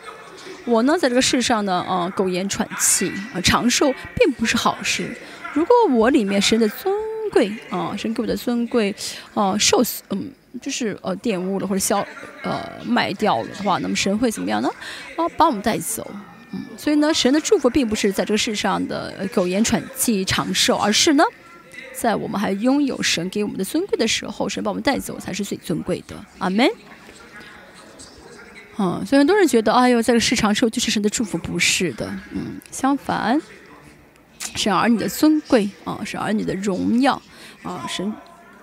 [0.65, 5.15] 我呢在这个世上呢，啊，苟延喘气啊，长寿并不是好事。
[5.53, 6.93] 如果我里面神的尊
[7.31, 8.93] 贵啊，神给我的尊贵，
[9.33, 12.05] 呃，受死，嗯，就是呃玷污了或者消
[12.43, 14.69] 呃卖掉了的话，那么神会怎么样呢？
[15.15, 16.05] 啊，把我们带走。
[16.51, 21.23] 嗯，所以呢，神的祝福并不是在这个世上的苟延喘气、长寿，而是呢，
[21.93, 26.15] 在我们还拥有神给我们的尊贵的时候，神把我们带走才是最尊贵的。
[26.39, 26.69] 阿门。
[28.77, 32.11] 嗯，所以很多人觉得，哎呦，在这个世长寿就是神的祝福，不是的。
[32.31, 33.39] 嗯，相反，
[34.55, 37.21] 神儿女的尊贵啊，神儿女的荣耀
[37.63, 38.13] 啊，神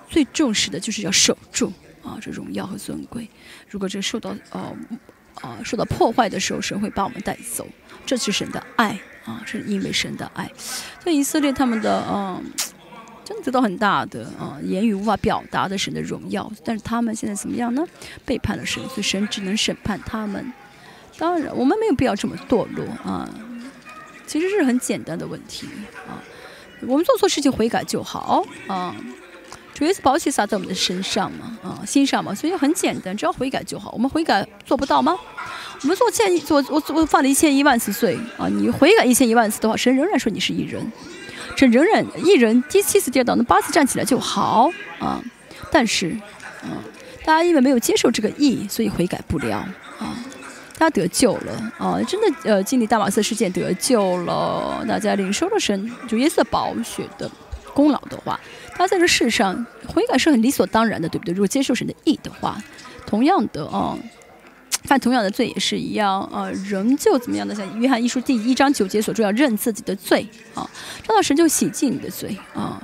[0.08, 3.28] 最重视的就是要守住啊，这荣耀和尊贵。
[3.68, 4.76] 如果这受到呃。
[5.40, 7.64] 呃，受到破坏的时候，神会把我们带走，
[8.04, 10.50] 这是神的爱啊，这是因为神的爱。
[10.98, 12.42] 在以色列，他们的嗯，
[13.24, 16.50] 真的得到很大的啊，言语无法表达的神的荣耀。
[16.64, 17.86] 但是他们现在怎么样呢？
[18.24, 20.52] 背叛了神，所以神只能审判他们。
[21.16, 23.30] 当然，我们没有必要这么堕落啊，
[24.28, 25.66] 其实是很简单的问题
[26.06, 26.22] 啊，
[26.82, 28.94] 我们做错事情悔改就好啊。
[29.74, 33.92] 主耶稣宝血洒在我们的身上嘛，啊，心上嘛，所以很简单，只要悔改就好。
[33.92, 35.16] 我们悔改做不到吗？
[35.82, 40.92] 我们做千做我我犯了一千一万次罪啊，你悔改一千一万次的话，神仍然说你是一人，
[41.56, 45.22] 神仍然一人第七次跌倒，那八次站起来就好啊。
[45.70, 46.10] 但是，
[46.62, 46.82] 啊，
[47.24, 49.58] 大家因为没有接受这个义，所以悔改不了
[50.00, 50.18] 啊。
[50.78, 57.30] 大家得救了啊，真的呃，经历大马色事件得救了，大家领受了神主耶稣宝血的。
[57.74, 58.40] 功劳的话，
[58.74, 61.32] 他在这世上悔改是很理所当然的，对不对？
[61.32, 62.60] 如果接受神的义的话，
[63.06, 63.96] 同样的啊，
[64.82, 67.54] 犯同样的罪也是一样啊，仍旧怎么样的？
[67.54, 70.68] 像约翰一书第一章九节所说，要认自己的罪啊，
[71.06, 72.82] 这样神就洗净你的罪啊。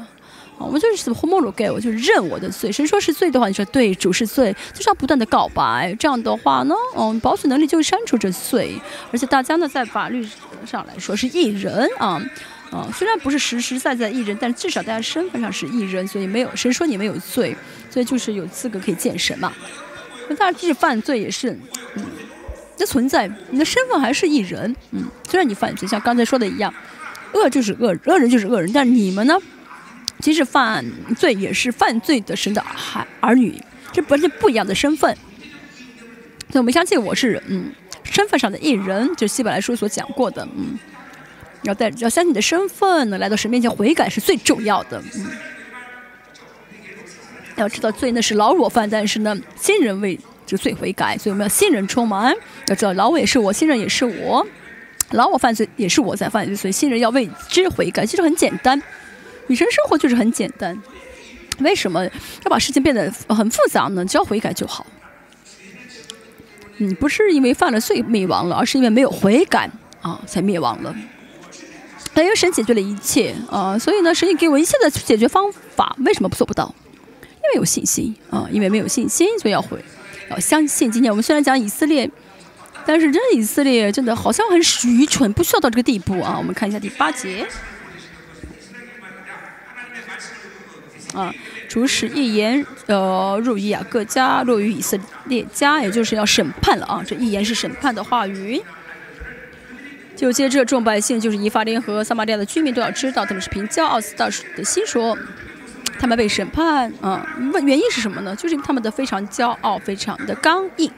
[0.58, 2.70] 我们就是么 homo g 我就认我的罪。
[2.70, 5.94] 神说是罪的话，你说对，主是罪，就是要不断的告白。
[5.98, 8.80] 这样的话呢，嗯，保守能力就会删除这罪，
[9.12, 10.26] 而且大家呢，在法律
[10.66, 12.20] 上来说是义人啊。
[12.70, 17.54] 啊，虽然不是实实在在艺人，但至少大家身份上是艺人，所以没有神说你没有罪，
[17.88, 19.52] 所以就是有资格可以见神嘛。
[20.28, 21.50] 那大家即使犯罪也是，
[21.94, 26.74] 嗯，你的存在你的身份还是艺人，嗯，虽然你犯罪，像刚才说的一样，
[27.34, 29.38] 恶就是恶，恶人就是恶人，但你们呢，
[30.24, 30.82] 即使犯
[31.14, 33.54] 罪也是犯罪的神的孩儿女，
[33.92, 35.14] 这不是不一样的身份。
[36.48, 37.70] 所以我们相信我是嗯
[38.04, 40.78] 身份上的艺人，就希伯来书所讲过的，嗯。
[41.64, 44.98] 要带要相信你的身份呢，来到神面前悔改是最重要的。
[45.14, 45.26] 嗯，
[47.56, 52.34] 要知道罪那是老我犯，但是呢，新人为这罪悔改，所以我们要新人充满。
[52.68, 54.46] 要知道老我也是我，新人也是我，
[55.10, 58.06] 老我犯罪也是我在犯罪，所以新人要为之悔改。
[58.06, 58.82] 其实很简单，
[59.46, 60.80] 女生生活就是很简单。
[61.61, 64.04] 为什么要把事情变得很复杂呢？
[64.04, 64.87] 只要悔改就好。
[66.78, 69.70] 你不是因为犯了罪灭亡了，而是因为没有悔改
[70.02, 70.94] 啊才灭亡了。
[72.16, 75.96] 因为神解决了一切啊，所以呢，神也给我一切的解决方法。
[76.00, 76.74] 为什么做不到？
[77.22, 79.78] 因为有信心啊，因为没有信心，所以要悔
[80.30, 80.90] 要相信。
[80.90, 82.11] 今天我们虽然讲以色列，
[82.87, 86.37] 但是真的以色列真的好像很愚蠢，不需要到这个地步啊。
[86.38, 87.46] 我们看一下第八节
[91.14, 91.33] 啊，
[91.68, 97.03] 主使一言呃入于雅各家，落于以色列家，也就是要审判了啊。
[97.07, 98.61] 这一言是审判的话语。
[100.16, 105.18] 就接着众百姓，就是以法莲和撒玛利亚的居民都要知道，他们是凭骄傲自大的心说，
[105.98, 107.27] 他们被审判啊。
[107.53, 108.35] 问原因是什么呢？
[108.37, 110.88] 就是他们的非常骄傲，非常的刚硬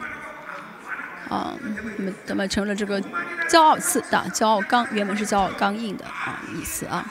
[1.31, 1.55] 啊。
[1.97, 3.01] 那么他们成了这个
[3.49, 7.11] 骄傲自大、骄傲刚，原本是骄傲刚硬的啊意思啊。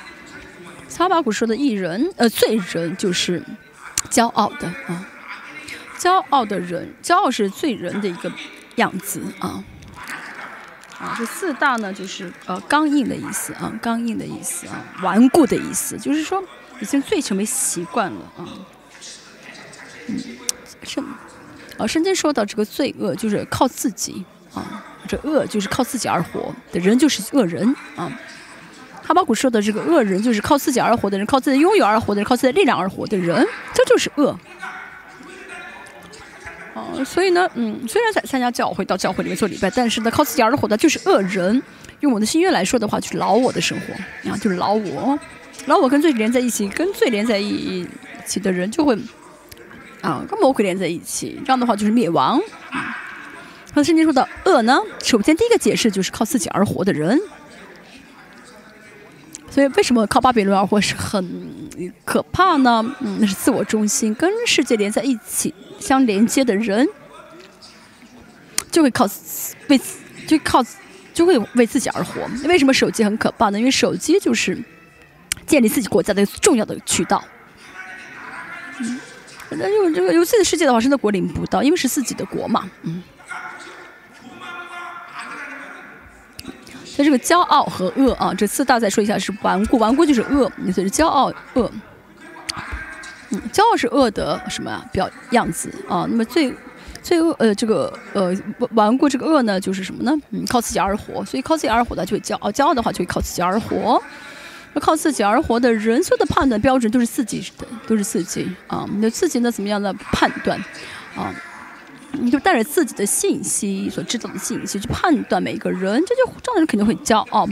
[0.96, 3.44] 撒巴古说的艺人，呃，罪人就是
[4.10, 5.06] 骄傲的啊。
[6.00, 8.32] 骄傲的人，骄傲是罪人的一个
[8.76, 9.62] 样子啊。
[10.98, 16.42] 啊，这四大呢，就是呃刚硬的意思啊，刚硬的意思啊，顽固的意思，就是说
[16.80, 18.48] 已经罪成为习惯了啊。
[20.08, 20.18] 嗯，
[20.84, 21.04] 圣
[21.78, 28.10] 啊，圣经说到这个罪恶就是靠自己啊，这恶就是靠自己而活的人就是恶人啊。
[29.06, 34.38] 哈巴谷说的这个恶人就是靠自己而活的人，靠自己拥有而活的人，靠自己的力量而活的人，这就是恶。
[36.74, 41.62] 哦，所以呢，嗯，虽然在参加教会到教会里面做礼拜，但是呢，靠自己而活的就是恶人。
[42.02, 45.18] 用我的心愿来说的话，就是老我的生活啊，就是老我，
[45.68, 47.88] 老我跟罪连在一起，跟罪连在一
[48.26, 48.98] 起的人就会
[50.02, 52.42] 啊，跟魔鬼连在一起，这样的话就是灭亡。
[53.74, 57.20] 那圣经说的恶呢，首先第一个解释就是靠自己而活的人。
[59.56, 61.26] 所以为什么靠巴比伦而活是很
[62.04, 62.84] 可怕呢？
[63.00, 65.56] 嗯，那是自我中心，跟世界连在一起。
[65.80, 66.86] 相连接的人，
[68.70, 69.08] 就会靠
[69.70, 69.80] 为
[70.28, 70.62] 就靠
[71.14, 72.30] 就会为自己而活。
[72.50, 73.58] 为什么手机很可怕呢？
[73.58, 74.62] 因为手机就是
[75.48, 77.24] 建立自己国家的重要的渠道。
[78.80, 79.00] 嗯
[79.52, 83.02] 那有这个游戏的世界的话，神的国领不到，因为是自己的国嘛，嗯。
[86.96, 91.72] 在这个骄傲和恶啊，这四大再说一下是顽固，顽固就是恶，意思是骄傲恶。
[93.32, 94.82] 嗯，骄傲是恶的什么呀？
[94.94, 96.06] 表样子啊。
[96.10, 96.54] 那么最
[97.04, 98.34] 最恶呃这个呃
[98.72, 100.14] 顽固这个恶呢，就是什么呢？
[100.30, 104.02] 嗯，靠自己而活，所以靠自己而活的就会骄傲，骄傲的话就会靠自己而活。
[104.74, 108.86] 那靠自己而活的人，所有的判断标准都是自己的，都是自己啊。
[109.00, 110.58] 那自己呢怎么样的判断
[111.16, 111.34] 啊？
[112.22, 117.48] 你就带着自己的信息所知道的信息去判断每一个人，这就这样的人肯定会骄傲。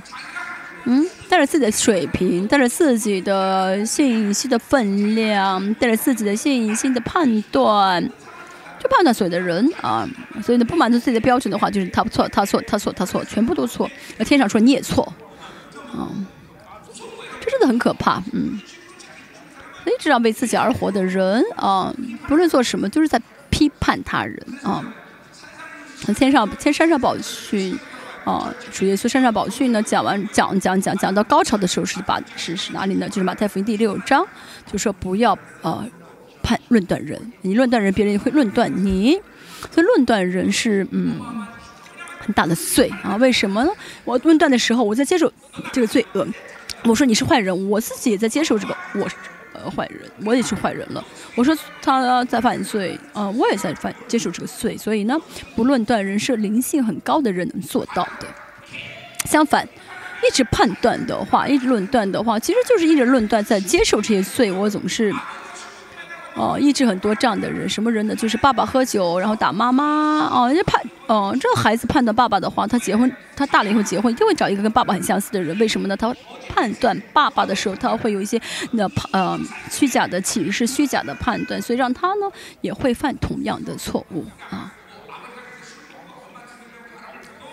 [0.86, 8.04] 嗯，带着自己的水平，带着自己的信息的分量，带着自己的信心的判断，
[8.80, 10.06] 就判断所有的人啊。
[10.43, 13.89] 所以呢，不满足自己的标准的话，就是他不错，他错，他错，他错，全部都错。
[14.17, 15.13] 那天上说你也错，
[15.93, 16.12] 啊，
[17.39, 18.21] 这真的很可怕。
[18.34, 18.60] 嗯，
[19.86, 21.93] 所以这样为自己而活的人啊，
[22.28, 23.21] 不论做什么，就是在。
[23.63, 24.84] 批判他人啊，
[26.15, 27.78] 天上天山上宝训
[28.26, 33.08] 啊，主耶稣山上宝训呢，讲完讲讲讲讲到高潮的时候是把是是哪里呢？
[33.08, 34.28] 就是马太福音第六章，
[34.69, 35.88] 就说不要呃
[36.41, 39.17] 判论断人，你论断人，别人也会论断你。
[39.71, 41.15] 所以论断人是嗯
[42.19, 43.15] 很大的罪啊。
[43.15, 43.71] 为什么呢？
[44.04, 45.32] 我论断的时候，我在接受
[45.71, 46.28] 这个罪恶，
[46.84, 49.08] 我说你是坏人，我自己也在接受这个我。
[49.69, 51.04] 坏人，我也是坏人了。
[51.36, 55.17] 我说他在犯罪，呃，我也在犯接受这个罪，所以呢，
[55.56, 58.28] 不论断人是灵性很高的人能做到的。
[59.26, 59.67] 相反，
[60.28, 64.52] 一直判断的话，一直论断的话，其实就是一直论断在接受这些罪。
[64.52, 65.13] 我总是。
[66.36, 68.15] 哦，一直很多这样的人，什么人呢？
[68.15, 70.28] 就是爸爸喝酒，然后打妈妈。
[70.32, 75.56] 哦，人家判，哦，这个孩子判断爸爸的话，他结婚，他大了以后结婚，一定会找一个跟爸爸很相似的人。
[75.60, 75.96] 为什么呢？
[75.96, 76.12] 他
[76.50, 78.41] 判断爸爸的时候，他会有一些
[78.72, 82.26] 那呃虚假的启示、虚假的判断，所以让他呢
[82.62, 84.74] 也会犯同样的错误啊。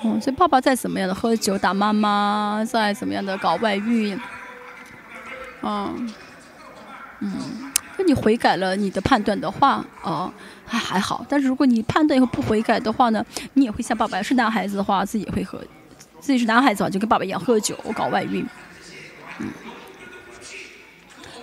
[0.02, 4.18] 哦，所以爸爸再怎么样的喝酒打妈妈，再怎么样的搞外遇，
[5.60, 6.10] 嗯，
[7.18, 7.69] 嗯。
[8.06, 10.32] 你悔改了你的判断的话，哦，
[10.66, 11.24] 还还好。
[11.28, 15.58] 但是如果你判断以后不悔改的话呢，你也会像爸爸是男孩子的话，自己也会喝，
[16.20, 18.44] 自己是男孩子的话就跟爸爸一样喝酒搞外遇。
[19.38, 19.48] 嗯，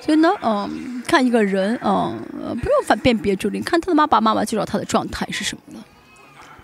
[0.01, 2.17] 所以呢，嗯，看一个人，嗯，
[2.61, 5.85] 不用反辨别主力，看他的爸爸妈妈就知道他的状态是什么了，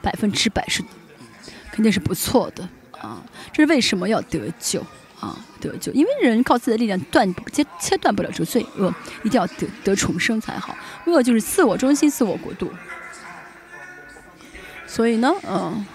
[0.01, 0.83] 百分之百是，
[1.71, 2.67] 肯定是不错的
[2.99, 3.21] 啊。
[3.51, 4.83] 这是为什么要得救？
[5.23, 10.75] 啊，对，就，因为人靠自己的力量断不切切断不了这个罪恶，一定要得得重生才好。
[11.05, 12.69] 恶就是自我中心、自我国度。
[14.85, 15.85] 所以呢，嗯，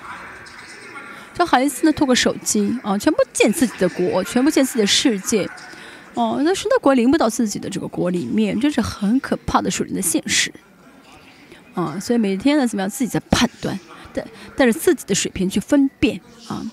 [1.34, 5.46] 这孩子呢，透过手机啊，全部建自己的国，全部建自己的世界。
[6.14, 10.50] 哦，那是那国临不到自己的这个国里面，这是很可怕的属灵的现实。
[11.74, 13.78] 啊，所以每天呢，怎么样，自己在判断，
[14.14, 14.24] 带
[14.56, 16.64] 带着自己的水平去分辨啊。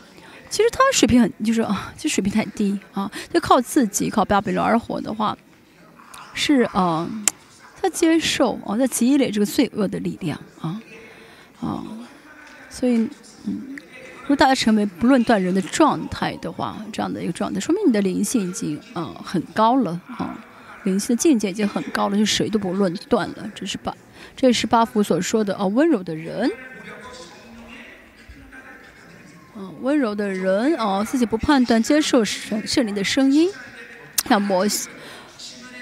[0.49, 5.37] 其实他水平很，就是啊，其实水平太低啊，就靠自己靠巴比伦而活的话，
[6.33, 7.09] 是啊，
[7.81, 10.81] 他接受啊，在积累这个罪恶的力量啊
[11.59, 11.83] 啊，
[12.69, 13.09] 所以
[13.45, 13.75] 嗯，
[14.21, 20.37] 如果大家成为不论断人的状态的话，这样的一个状态，说明你的灵性已经嗯很高了啊，
[20.83, 23.93] 灵性的境界已经很高了，就谁都不论断了，这是巴，
[24.37, 26.49] 这是巴福所说的啊，温柔的人。
[29.57, 33.49] 嗯，温柔的人哦，自己不判断，接受神圣灵的声音，
[34.27, 34.89] 像摩西，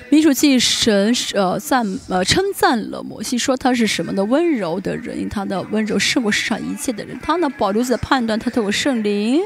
[0.09, 4.23] 民主祭神呃赞呃称赞了摩西，说他是什么呢？
[4.25, 7.17] 温柔的人，他的温柔胜过世上一切的人。
[7.19, 9.41] 他呢保留自己的判断，他透过圣灵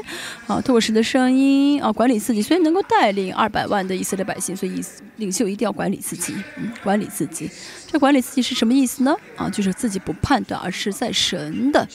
[0.46, 4.54] 啊，透过神的声音啊管理自己，所以能够带领二百万的以色列百姓。
[4.54, 4.84] 所以
[5.16, 7.50] 领袖一定要管理自己，嗯，管理自己。
[7.90, 9.16] 这管理自己是什么意思呢？
[9.36, 11.88] 啊，就是自己不判断，而是在神的。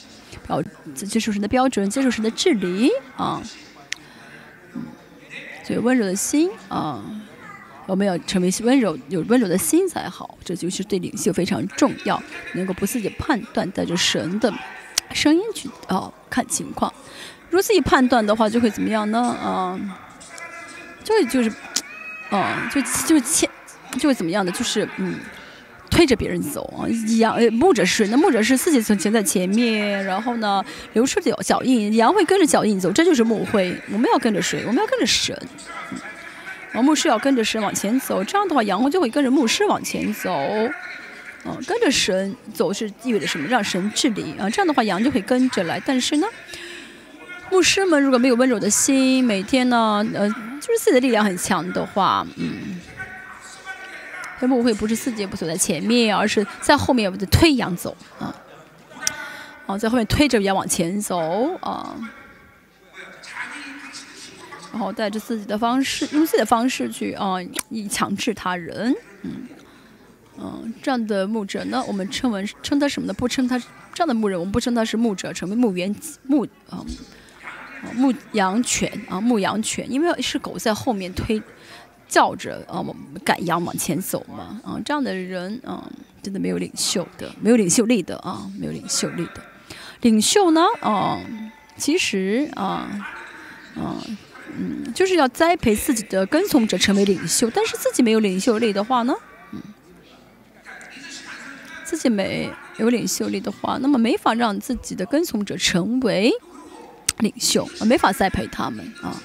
[0.48, 0.62] 要
[0.93, 3.41] 接受神的标准，接受神的治理啊，
[4.74, 4.82] 嗯，
[5.63, 7.04] 所以温柔的心啊，
[7.86, 12.22] 我们要成为温柔有温柔的心才好，这就是对领袖非常重要，
[12.54, 14.54] 能够不自己判断，带着神的
[15.12, 16.91] 声音去啊看情况。
[17.50, 19.19] 如果自己判断的话，就会怎么样呢？
[19.19, 19.80] 啊，
[21.04, 21.52] 就就是，
[22.30, 23.50] 啊，就就欠
[24.00, 24.52] 就会怎么样的？
[24.52, 25.19] 就是嗯。
[25.93, 33.79] 推着别人走啊，羊牧者是那牧者是自己走前在前面，然后呢，留出脚脚印，羊会跟着脚印走，这就是牧会。
[33.91, 34.63] 我们要跟着谁？
[34.65, 35.37] 我们要跟着神。
[36.73, 40.31] 啊，牧师要跟着神往前走，这样的话，羊就会跟着牧师往前走。
[41.46, 43.48] 嗯，跟着神走是意味着什么？
[43.48, 45.79] 让神治理啊，这样的话，羊就会跟着来。
[45.85, 46.27] 但是呢，
[47.52, 50.27] 牧师们如果没有温柔的心，每天呢，呃，
[50.60, 52.81] 就是自己的力量很强的话，嗯。
[54.48, 58.35] 会不会不是自己不走在前面，而是在后面推羊走啊？
[59.65, 61.19] 啊，在后面推着羊往前走
[61.62, 61.96] 啊，
[64.71, 67.35] 然后带着自己的方式，用自己的方式去啊，
[67.69, 69.48] 以强制他人，嗯
[70.37, 73.13] 嗯，这样的牧者呢，我们称为称他什么呢？
[73.13, 73.58] 不称他
[73.94, 76.83] 这样的牧人，我们不称他是牧者，成为牧原牧啊。
[77.96, 81.44] 牧羊犬啊，牧羊犬，因为是狗在后面推，
[82.14, 82.86] 叫着啊，
[83.26, 85.90] 赶羊往前走嘛，啊，这样的人啊，
[86.22, 89.42] 真的没有领袖的，没有领袖力的啊，没有领袖力的。
[90.02, 91.20] 领袖呢，啊，
[91.76, 93.10] 其实啊，
[93.76, 93.98] 啊，
[94.56, 99.16] 嗯，就是要栽培自己的跟从者成为领袖，但是自己没有领袖力的话呢，
[99.52, 99.60] 嗯，
[101.84, 102.48] 自己没
[102.78, 106.32] 有领袖力的话，那么没法让自己的跟从者成为。
[107.20, 109.16] 领袖啊没法栽培他们啊，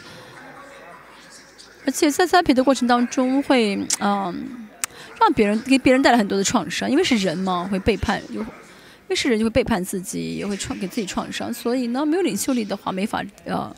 [1.89, 4.68] 而且在栽培的过程当中会嗯，
[5.18, 8.47] 让别人给别人带来很多的创伤，因为是人嘛，会背叛，因
[9.09, 13.74] 为是人就会背叛自己，也会创给自己创伤，所以呢，没有领袖力的话，没法呃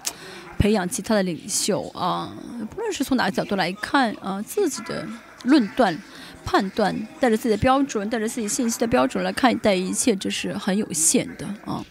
[0.59, 2.37] 培养其他的领袖啊。
[2.69, 5.07] 不论是从哪个角度来看啊，自己的
[5.45, 5.97] 论断、
[6.45, 11.85] 判断，带着自己的标准，带着自己信息的标准来看待一切，这是很有限的啊。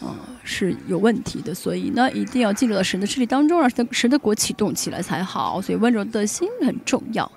[0.00, 5.60] 嗯，是有问题的，所以呢，一定要进入到神的势力当中，让神神的国启动起来才好。
[5.60, 7.30] 所以温柔的心很重要。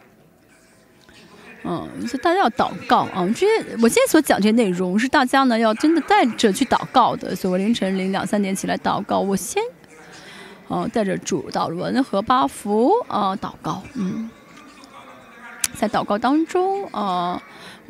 [1.64, 3.26] 嗯，所以大家要祷告啊！
[3.36, 3.48] 这些
[3.82, 7.36] 我现在所讲这些内容是大家呢要真的带着去祷告的。
[7.36, 9.62] 所以我凌晨零两三点起来祷告，我先，
[10.68, 14.30] 哦，带着主祷文和八福啊祷告，嗯，
[15.76, 17.42] 在祷告当中啊。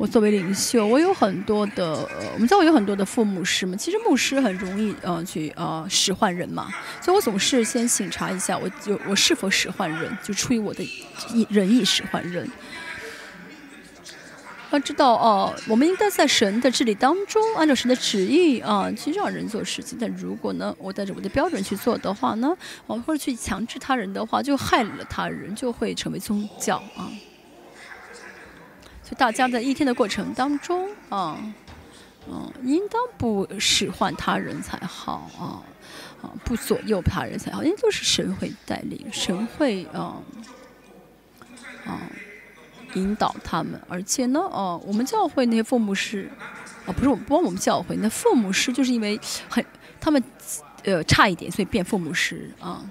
[0.02, 1.94] 我作为领袖，我有很多的，
[2.34, 3.76] 我们教会有很多的副牧师嘛。
[3.76, 6.68] 其实牧师很容易，呃，去呃使唤人嘛。
[7.00, 10.84] 所以我总是先审查一下，我就我是否使唤人，就出于我的
[11.48, 12.50] 仁义使唤人。
[14.72, 19.96] 要知道哦，我们应该在神的治理当中，按照神的旨意啊，去让人做事情。
[20.00, 22.52] 但如果呢，我带着我的标准去做的话呢，
[22.88, 27.08] 哦，或者去强制他人的话，就害了他人，就会成为宗教啊。
[29.02, 31.36] 就大家在一天的过程当中啊，
[32.30, 35.60] 嗯，应当不使唤他人才好啊，
[36.22, 40.16] 啊，不左右他人才好，因为都是神会带领，神会啊，
[41.84, 41.98] 啊，
[42.94, 43.80] 引导他们。
[43.88, 46.30] 而且呢，哦，我们教会那些父母师，
[46.86, 49.64] 啊，不是我们，不光我们教会那父母师，就是因为很
[50.00, 50.22] 他们
[50.84, 52.82] 呃差一点，所以变父母师啊。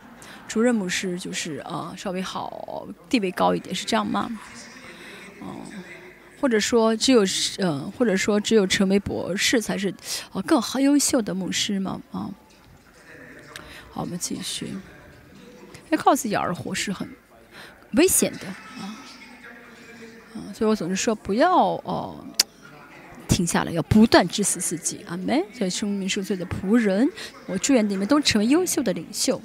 [0.47, 4.29] 主任牧师就是啊稍微好，地位高一点，是这样吗？
[5.39, 5.55] 哦。
[6.41, 7.23] 或者说只有
[7.59, 9.93] 嗯，或者说只有成为博士才是
[10.31, 12.01] 哦更好优秀的牧师吗？
[12.11, 12.27] 啊，
[13.91, 14.73] 好，我们继续。
[15.89, 17.07] 要靠自己而活是很
[17.91, 18.47] 危险的
[18.81, 18.97] 啊，
[20.33, 22.25] 啊，所以我总是说不要哦
[23.27, 25.05] 停下来，要不断致死自己。
[25.07, 25.39] 阿门。
[25.53, 27.07] 所以生命受罪的仆人，
[27.45, 29.39] 我祝愿你们都成为优秀的领袖。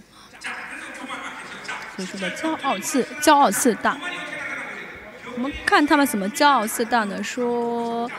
[1.94, 3.99] 所以说的骄傲自骄傲自大。
[5.37, 7.22] 我们看他们怎么骄傲自大呢？
[7.22, 8.11] 说，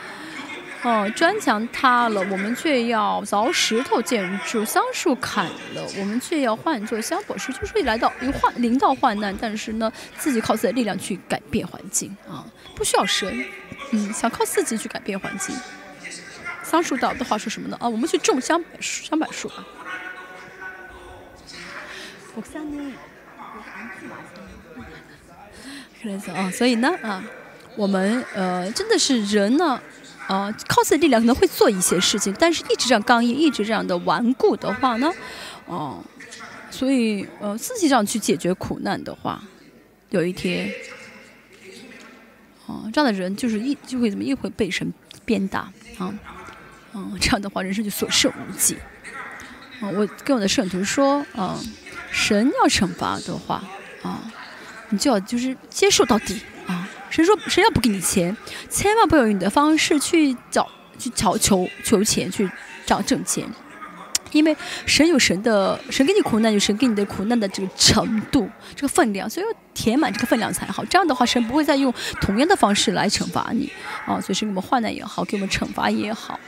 [0.82, 7.50] 哦，砖墙塌了，我们却要凿石头建筑；桑树砍了，我们却要换作香柏树。
[7.52, 12.46] 就是来到有患临到患难，但是呢，自己靠自己的力量去改变环境啊，
[12.76, 13.44] 不需要神，
[13.90, 15.56] 嗯，想靠自己去改变环境。
[16.62, 17.76] 桑树倒的话说什么呢？
[17.80, 19.66] 啊，我们去种香柏树，香柏树啊。
[26.34, 27.22] 啊，所以呢，啊，
[27.74, 29.80] 我们呃，真的是人呢，
[30.28, 35.12] 啊，靠自己的力量可能会做一些事情，但是一直这样刚硬，一直这样的顽固的话呢，
[35.66, 36.02] 哦，
[36.70, 39.42] 所以呃，自己这样去解决苦难的话，
[40.10, 40.72] 有一天，
[42.66, 44.92] 哦，这样的人就是一就会怎么又会被神
[45.24, 46.14] 鞭打啊，
[46.94, 48.76] 嗯，这样的话人生就所剩无几。
[49.80, 51.58] 啊，我跟我的圣徒说，啊，
[52.10, 53.64] 神要惩罚的话，
[54.02, 54.32] 啊。
[54.90, 56.88] 你就要就是接受到底啊！
[57.10, 58.36] 谁说谁要不给你钱，
[58.68, 60.68] 千万不要用你的方式去找
[60.98, 62.50] 去求求求钱去
[62.84, 63.46] 找挣钱，
[64.32, 70.84] 因为神有神的神给你苦难有神给你的苦难的这个程度这个分量，所以要填满这个分量才好。
[70.84, 73.72] 这样的话，神不会再用同样的方式来惩罚你
[74.06, 74.20] 啊！
[74.20, 76.38] 所以神给我们患难也好，给我们惩罚也好，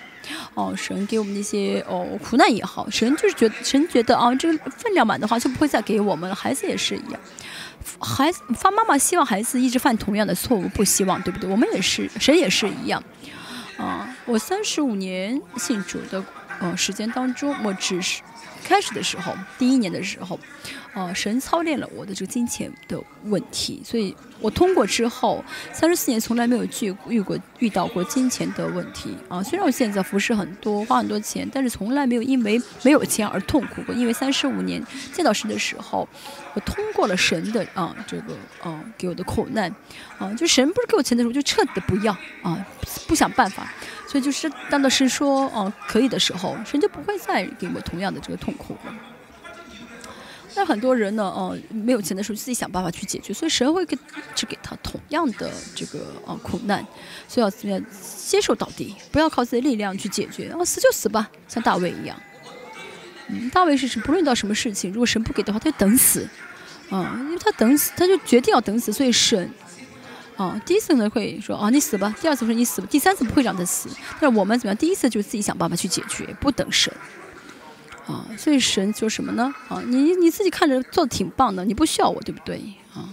[0.54, 6.34] 哦，神给我们那些哦苦难也好，神就是觉得神觉得啊，这个分量满的话就不会再给我们了。
[6.34, 7.20] 孩子也是一样。
[7.98, 11.48] 孩子，发妈妈希望孩子一直犯同样的错误，不希望，对不对？
[11.48, 13.02] 我们也是，谁也是一样。
[13.78, 16.22] 啊，我三十五年信主的
[16.60, 18.22] 呃时间当中，我只是
[18.62, 20.38] 开始的时候，第一年的时候，
[20.92, 29.40] 呃，神操练了我的这个金钱的问题，所以我通过之后，三十四年从来没有遇遇过遇到过金钱的问题啊。
[29.40, 33.94] 虽然我现在服饰很多，花很多钱，但是从来没有因为没有钱而痛苦过。
[33.94, 36.08] 因为三十五年见到神的时候，
[36.54, 39.72] 我通过了神的啊这个啊给我的苦难
[40.18, 42.12] 啊，就神不是给我钱的时候，就彻底的不要
[42.42, 42.66] 啊，
[43.06, 43.72] 不想办法。
[44.08, 48.92] 所以就是当到神说哦可以的时候，神就不会再给我同样的这个痛苦了。
[50.54, 53.96] 但很多人呢，哦，没有钱的时候自己想办法去解决，所以神会给
[54.34, 56.84] 只给他同样的这个啊苦难，
[57.28, 57.84] 所以要怎么样
[58.26, 62.20] 接受到底，不要靠自己的力量去解决，啊死就死吧，像大卫一样。
[63.28, 66.28] 嗯，大卫是是不论遇到什么事情，如果神不给的话，他就等死，
[66.90, 69.50] 啊，因为他等死，他就决定要等死，所以神。
[70.36, 73.90] 哦，第一次呢会说啊你死吧，第二次说你死吧，第三次不会让他死。
[74.18, 74.76] 但是我们怎么样？
[74.76, 76.92] 第一次就自己想办法去解决，不等神。
[78.06, 79.54] 啊，所以神说什么呢？
[79.68, 82.60] 啊，你你自己看着做的挺棒的，你不需要我，对不对？
[82.94, 83.08] 啊，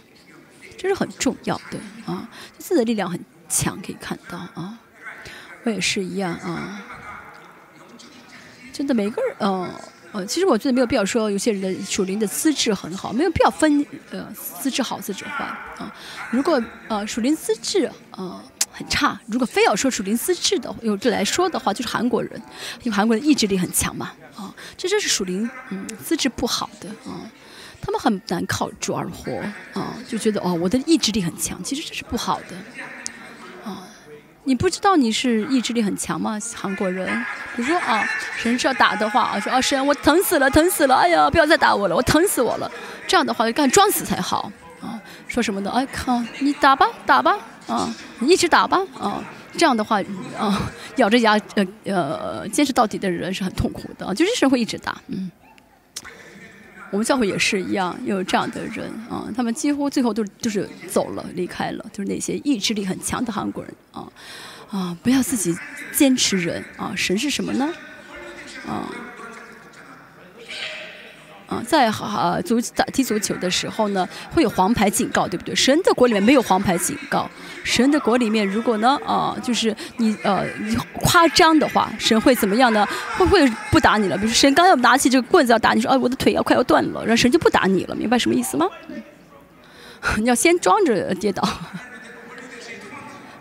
[0.78, 3.20] 这是很重要的啊，自己的力量很
[3.50, 4.80] 强，可以看到啊。
[5.64, 6.82] 我也是一样啊，
[8.72, 9.70] 真的每个人，嗯。
[10.14, 15.44] 呃，其实我觉得没有必要说有些人的属灵的资质很好，没有必要分呃资质好资质坏
[15.78, 15.94] 啊。
[16.32, 18.42] 如果呃属灵资质呃
[18.78, 22.32] 很差，如果非要说属灵资质的有这来说的话，就是韩国人，
[22.84, 27.25] 因为韩国人意志力很强嘛啊，这就是属灵嗯资质不好的啊，
[27.82, 29.32] 他们很难靠主而活
[29.73, 32.55] 啊，就觉得哦我的意志力很强，其实这是不好的
[33.69, 33.84] 啊。
[34.43, 36.39] 你不知道你是意志力很强吗？
[36.55, 37.07] 韩国人，
[37.55, 38.07] 比如说啊，
[38.38, 42.71] 神是要打的话啊，说啊神我疼死了，疼死了，哎呀不要再打我了，我疼死我了，
[43.07, 45.01] 这样的话就干装死才好啊。
[45.28, 45.71] 说什么的？
[45.71, 47.38] 哎靠，你打吧打吧
[47.68, 49.24] 啊，你一直打吧啊，
[49.57, 50.01] 这样的话
[50.38, 55.32] 啊，咬着牙呃呃坚持到底的人是很痛苦的，就是神会一直打，嗯。
[56.89, 64.07] 我们教会也是一样，有这样的人啊，他们几乎最后都就是走了，离开了，就是那些意志力很强的韩国人啊
[64.72, 64.97] 啊！
[65.03, 65.53] 不要自己
[65.91, 67.70] 坚持人啊，神是什么呢？
[68.65, 68.88] 啊
[71.48, 75.56] 啊，在啊足打踢足球的时候呢，会有黄牌警告，对不对？
[75.56, 77.30] 神的国里面没有黄牌警告。
[77.64, 80.45] 神的国里面，如果呢，啊，就是你呃
[81.02, 82.86] 夸张的话，神会怎么样呢？
[83.18, 84.18] 会不会不打你了？
[84.18, 88.68] 比如神刚要拿起这个棍子要打你，说，哎，我的腿要快要断了，然后神就不打你了，明白什么意思吗？
[90.20, 91.41] 你要先装着跌倒。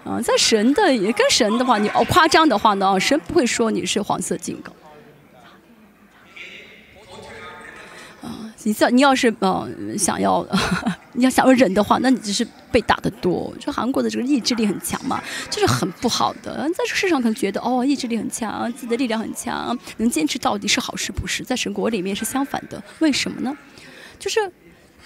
[0.04, 4.72] 啊，在神的也跟神的话，你哦夸张的话呢，神不会说你是黄色警告。
[8.66, 10.44] 你知道，你要是嗯想要，
[11.14, 13.54] 你要想要忍的话，那你就是被打的多。
[13.60, 16.68] 就韩国的这个意志力很强嘛，就是很不好的。
[16.70, 21.44] 在这世上可能觉得哦，意志力很强，自己的力量很强，能坚持到底是好事，不是？
[21.44, 22.82] 在神国里面是相反的。
[22.98, 23.56] 为什么呢？
[24.18, 24.40] 就是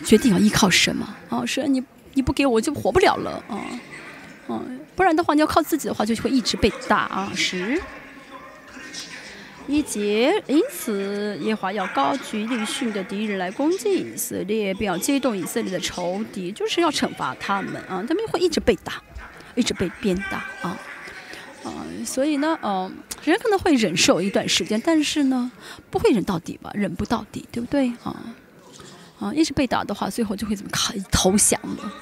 [0.07, 1.15] 决定要依靠神嘛。
[1.29, 1.83] 啊，神你
[2.15, 3.61] 你不给我就活不了了啊，
[4.49, 7.31] 嗯，不然的话你要靠自己的话就会一直被打啊。
[7.37, 7.79] 十。
[9.71, 18.05] 一节，因此耶华要高举利逊的敌人来攻击以色列，并要激动以色列的仇敌，就是要惩罚他们啊！
[18.07, 19.01] 他们会一直被打，
[19.55, 20.77] 一直被鞭打啊
[21.63, 21.71] 啊！
[22.05, 22.93] 所以呢，嗯，
[23.23, 25.51] 人可能会忍受一段时间，但是呢，
[25.91, 26.71] 不会忍到底吧？
[26.75, 28.17] 忍不到底，对不对啊？
[29.21, 30.71] 啊，一直被打的话，最后就会怎么
[31.13, 31.93] 投降了？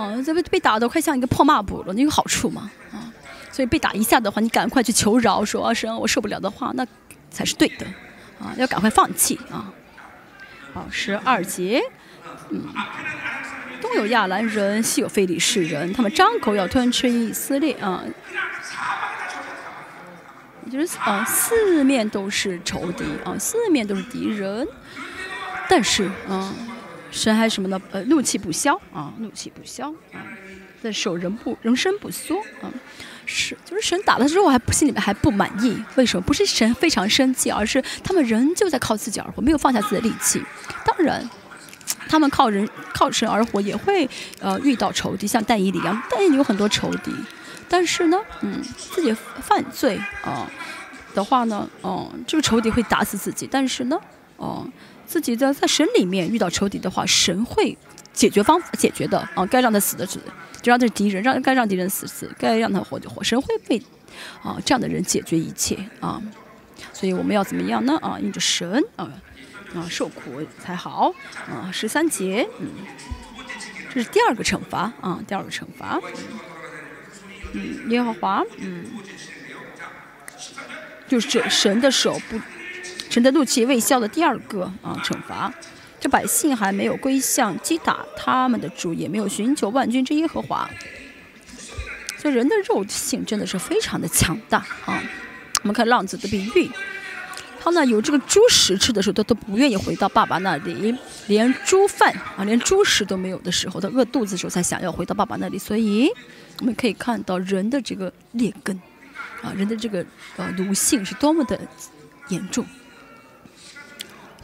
[0.00, 2.70] 啊，这被被打的快像一个破抹布了，那有好处吗？
[2.92, 3.12] 啊？
[3.52, 6.86] 所以被打一下的话，你赶快去求饶，说啊神，我受不了的话，那
[7.30, 7.86] 才是对的，
[8.40, 9.72] 啊，要赶快放弃啊。
[10.72, 11.82] 好，十二节，
[12.50, 12.62] 嗯，
[13.80, 18.04] 东有亚兰人，西有非利士人，他们张口要吞吃以色列啊，
[20.70, 24.66] 就是啊，四面都是仇敌啊，四面都是敌人，
[25.68, 26.54] 但是啊，
[27.10, 27.80] 神还什么呢？
[27.90, 30.22] 呃，怒气不消啊，怒气不消啊，
[30.80, 32.70] 但手人不人身不缩啊。
[33.32, 36.22] 是，就是神打了之后还不心里面还不满意，为什么？
[36.22, 40.42] 不是神非常生气，而是他们仍旧在靠自己而活，没有放下自己的力气。
[40.84, 41.30] 当然，
[42.08, 44.08] 他们靠人靠神而活也会
[44.40, 47.14] 呃遇到仇敌，像但以理一样，但以理有很多仇敌。
[47.68, 50.50] 但是呢，嗯，自己犯罪啊
[51.14, 53.48] 的话呢，哦，这个仇敌会打死自己。
[53.48, 53.96] 但是呢，
[54.38, 54.66] 哦，
[55.06, 57.78] 自己在在神里面遇到仇敌的话，神会
[58.20, 60.20] 解决方法解决的啊，该让他死的死。
[60.60, 63.24] 就让这敌人，让该让敌人死死，该让他活就活。
[63.24, 63.82] 神会为
[64.42, 66.20] 啊这样的人解决一切啊，
[66.92, 67.98] 所以我们要怎么样呢？
[68.02, 69.10] 啊，因着神啊
[69.74, 71.14] 啊受苦才好
[71.48, 71.72] 啊。
[71.72, 72.68] 十三节，嗯，
[73.94, 75.98] 这是第二个惩罚啊，第二个惩罚。
[77.54, 78.84] 嗯，耶和华，嗯，
[81.08, 82.38] 就是神的手不
[83.08, 85.50] 神的怒气未消的第二个啊惩罚。
[86.00, 90.68] 这百姓还没有归向击打他们的主，也没有寻求万军之耶和华。
[92.18, 95.02] 所以人的肉性真的是非常的强大啊！
[95.62, 96.70] 我们看浪子的比喻，
[97.58, 100.94] 他呢有这个猪食吃的时候，他都不愿意回到爸爸那里，
[101.28, 105.58] 连猪饭啊，连猪食都没有的时候，他饿肚子的时候才想要回到爸爸那里。
[105.58, 106.10] 所以
[106.60, 108.78] 我们可以看到人的这个劣根
[109.42, 110.04] 啊，人的这个
[110.36, 111.58] 呃奴性是多么的
[112.28, 112.64] 严重。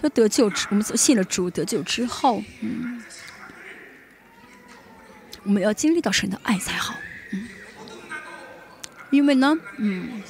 [0.01, 3.03] 说得救之，我们信了主得救之后，嗯，
[5.43, 6.95] 我们要经历到神的爱才好，
[7.33, 7.49] 嗯，
[9.11, 10.23] 因为呢，嗯，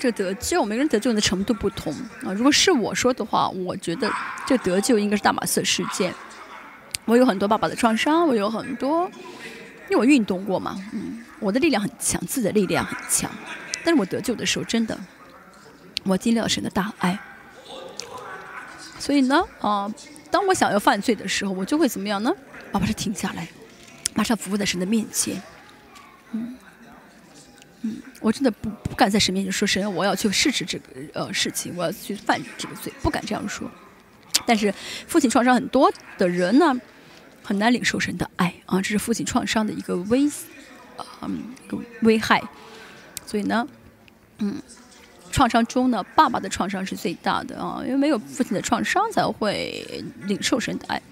[0.00, 1.92] 这得救，每个人得救的程度不同
[2.24, 2.32] 啊。
[2.32, 4.10] 如果是我说的话，我觉得
[4.46, 6.12] 这得救应该是大马色事件。
[7.04, 9.08] 我有很多爸爸的创伤，我有很多，
[9.90, 13.30] 因为我运动过嘛，嗯，我的力量很强，自己的力量很强，
[13.84, 14.98] 但是我得救的时候，真的，
[16.04, 17.18] 我经历了神的大爱。
[19.02, 19.92] 所以呢，啊，
[20.30, 22.32] 当我想要犯罪的时候，我就会怎么样呢？
[22.70, 23.48] 把它停下来，
[24.14, 25.42] 马上服务在神的面前。
[26.30, 26.56] 嗯，
[27.80, 30.84] 嗯，我真的不不敢在神面前说神，我要去试试这个
[31.14, 33.68] 呃事情，我要去犯这个罪，不敢这样说。
[34.46, 34.72] 但是
[35.08, 36.72] 父亲创伤很多的人呢，
[37.42, 40.30] 很难领受神的爱啊，这是父亲创伤的一个危，
[41.22, 41.42] 嗯，
[42.02, 42.40] 危害。
[43.26, 43.66] 所以呢，
[44.38, 44.62] 嗯。
[45.32, 49.84] 创伤中呢，爸爸的创伤是最大的啊，因为没有父亲的创伤才会
[50.26, 51.02] 领受神的爱。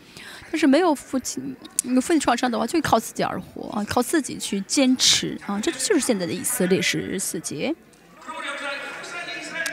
[0.52, 1.54] 但是没有父亲，
[1.84, 7.74] 有父亲创伤的话，就会靠自己而活啊，靠自己去坚持啊，这就是现在的以色列十四节。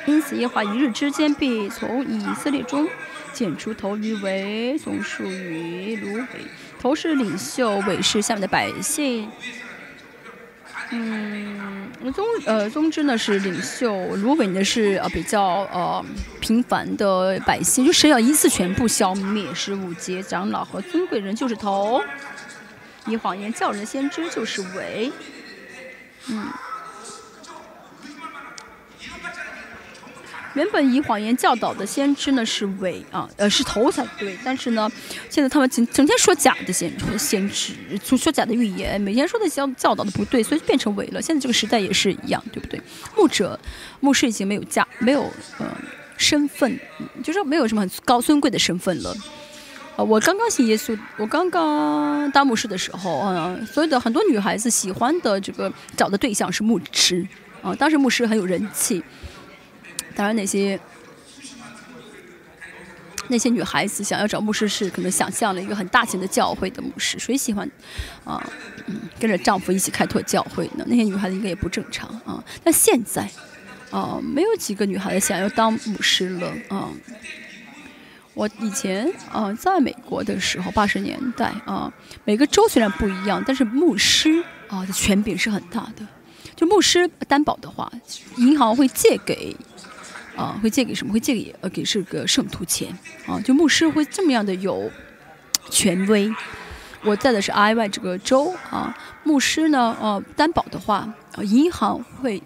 [0.06, 2.88] 因此，耶和华一日之间必从以色列中
[3.34, 6.26] 剪出头鱼尾，松树与芦苇。
[6.80, 9.28] 头是领袖，尾是下面的百姓。
[10.92, 16.06] 嗯，宗呃，总之呢是领袖，芦苇呢是呃比较呃
[16.40, 22.02] 平凡的百姓，就神要一次全部消灭，十五节长老和尊贵人就是头，
[23.06, 25.12] 以谎言叫人先知就是伪，
[26.30, 26.48] 嗯。
[30.58, 34.92] 原本以谎言教导的先知呢是伪啊，呃是头才对，但是呢，
[35.30, 41.22] 现在他们整整天说假的先先知，说假的预言，每天说的教教导的不对，所以变成伪了。
[41.22, 42.82] 现在这个时代也是一样，对不对？
[43.16, 43.60] 牧者、
[44.00, 45.78] 牧师已经没有价，没有呃
[46.18, 46.80] 身份，
[47.24, 49.16] 就是没有什么很高尊贵的身份了。
[49.96, 57.28] 啊，我刚刚信耶稣，我刚刚当牧师的时候，嗯，所有的很多女孩子喜欢的这个找的对象是牧师，
[57.62, 59.04] 啊，当时牧师很有人气。
[60.18, 60.80] 当然，那些
[63.28, 67.20] 那些女孩子想要找牧师，是可能想象了一个很大型的教会的牧师。
[67.20, 67.70] 谁喜欢
[68.24, 68.44] 啊，
[68.88, 70.84] 嗯跟着丈夫一起开拓教会呢？
[70.88, 72.44] 那些女孩子应该也不正常啊。
[72.64, 73.30] 但现在
[73.92, 76.90] 啊，没有几个女孩子想要当牧师了啊。
[78.34, 81.94] 我以前啊，在美国的时候，八十年代啊，
[82.26, 86.08] 每个州虽然不一样，但是牧师啊的权柄是很大的。
[86.56, 87.92] 就牧师担保的话，
[88.38, 89.56] 银行会借给。
[90.38, 91.12] 啊，会借给什么？
[91.12, 93.42] 会借给呃，给这个圣徒钱啊。
[93.42, 94.90] 就牧师会这么样的有
[95.72, 96.32] 权威。
[97.04, 101.12] 我在的是 I Y 这个州啊，牧师呢，呃，担保的话，
[101.42, 102.42] 银行会，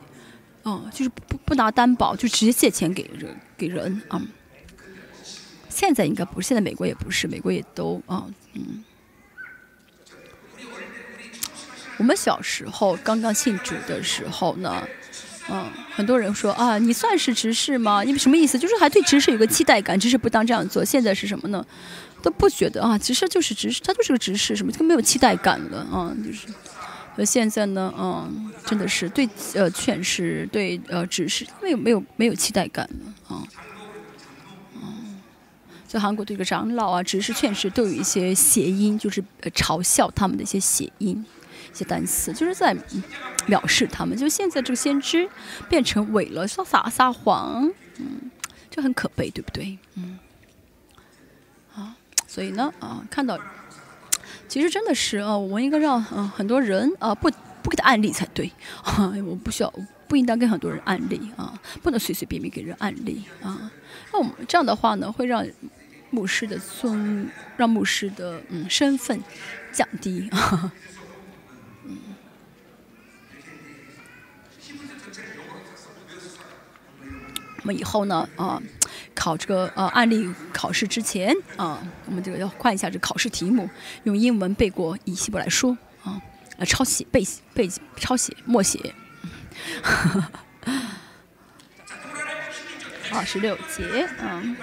[0.63, 4.21] 哦，就是不不拿担保，就直接借钱给人给人啊。
[5.69, 8.83] 现在应该不是，现在美国也不是，美国也都啊，嗯。
[11.97, 14.87] 我们小时候刚刚信主的时候呢。
[15.51, 18.03] 嗯，很多人说啊，你算是执事吗？
[18.03, 18.57] 因为什么意思？
[18.57, 20.85] 就是还对执事有个期待感，执事不当这样做。
[20.85, 21.65] 现在是什么呢？
[22.21, 26.47] 都不觉得啊，其实就是执事，他就是个执事，什么就没有期待感了啊，就是。
[27.17, 33.43] 那现在呢，嗯，真的是对呃劝世对呃执事没有没有没有期待感了啊。
[34.75, 35.19] 嗯，
[35.85, 41.25] 在韩国这个长老啊、执事、劝世都有一些谐音，就是呃嘲笑他们的一些谐音。
[41.73, 42.75] 一些单词就是在
[43.47, 45.29] 藐视他们，就现在这个先知
[45.69, 48.29] 变成伪了，说撒撒谎，嗯，
[48.69, 49.77] 就很可悲，对不对？
[49.95, 50.19] 嗯，
[51.75, 51.95] 啊，
[52.27, 53.39] 所以呢，啊，看到，
[54.47, 57.31] 其实真的是啊，我们应该让嗯很多人啊不
[57.63, 58.51] 不给他案例才对
[58.83, 59.73] 啊， 我不需要
[60.07, 63.71] 不应当跟很多人案例啊，不能随随便便给人案例啊，
[64.11, 65.45] 那我们这样的话呢，会让
[66.09, 69.23] 牧师的尊，让牧师的嗯身份
[69.71, 70.71] 降低啊。
[77.61, 78.61] 我们以后呢，啊，
[79.13, 83.69] 考这个呃案例考试之前啊，我们这个要换一下这考试题目，
[84.03, 86.19] 用英文背过以希伯来书啊，
[86.57, 88.93] 来抄写背背抄写默写。
[93.13, 94.55] 二，十六节，嗯，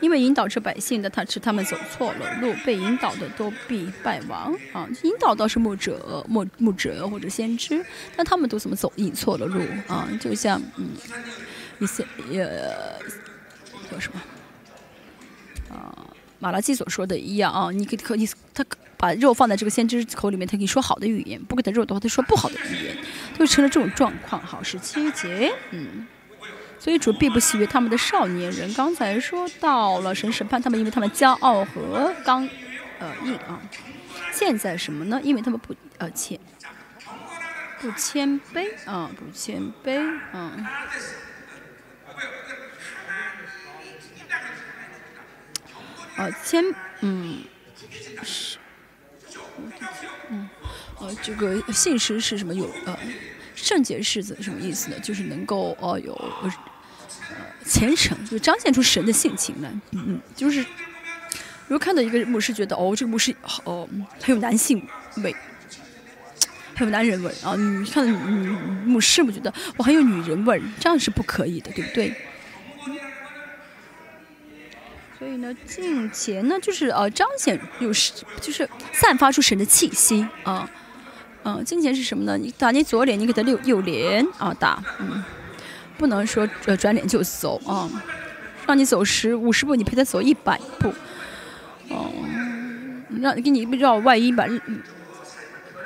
[0.00, 4.88] 因为引导着百姓的，他是他们走错了路，被引导的都必败亡啊。
[5.02, 10.08] 引导倒是牧者、牧牧者或者先知，但他们都怎么走引错了路啊？
[10.20, 10.90] 就像嗯，
[11.78, 12.98] 一些呃
[13.90, 14.20] 叫什么
[15.76, 16.06] 啊？
[16.38, 18.64] 马拉基所说的一样啊，你可可以他
[18.96, 22.96] 把肉放在这个先知口里面，他可以说好的语言；不给他肉的话，他说不好的语言，
[23.38, 24.40] 就成了这种状况。
[24.42, 26.06] 好，十七节，嗯。
[26.78, 28.72] 所以主必不喜悦他们的少年人。
[28.74, 32.46] 刚才说到了神审判他们，因为他们骄傲和刚，
[32.98, 33.58] 呃硬啊。
[34.30, 35.18] 现在什么呢？
[35.22, 36.38] 因为他们不呃谦，
[37.80, 39.98] 不谦卑啊，不谦卑
[40.32, 40.52] 啊。
[46.16, 46.64] 啊谦
[47.00, 47.38] 嗯
[48.22, 48.58] 是，
[50.30, 50.48] 嗯
[50.98, 52.98] 呃这个信实是什么有呃
[53.54, 54.98] 圣洁是指什么意思呢？
[55.00, 56.52] 就是能够呃有呃。
[57.66, 63.34] 虔诚就彰显出神的性情来，嗯嗯，就是如果看到一个牧师，觉得哦，这个牧师
[63.64, 63.88] 哦
[64.20, 64.86] 很有男性
[65.22, 65.34] 味，
[66.74, 68.48] 很有男人味啊，你看到女
[68.84, 72.14] 牧师，我觉得我很有女人味，这样是不可以的，对不对？
[75.24, 78.12] 所以呢，敬虔呢，就是呃彰显有是
[78.42, 80.68] 就是散发出神的气息啊，
[81.44, 82.36] 嗯，敬虔是什么呢？
[82.36, 85.24] 你打你左脸，你给他右右脸啊打，嗯。
[85.96, 87.88] 不能说呃转脸就走啊，
[88.66, 90.92] 让你走十五十步，你陪他走一百步，
[91.88, 92.12] 哦，
[93.22, 94.44] 让给你绕外衣把，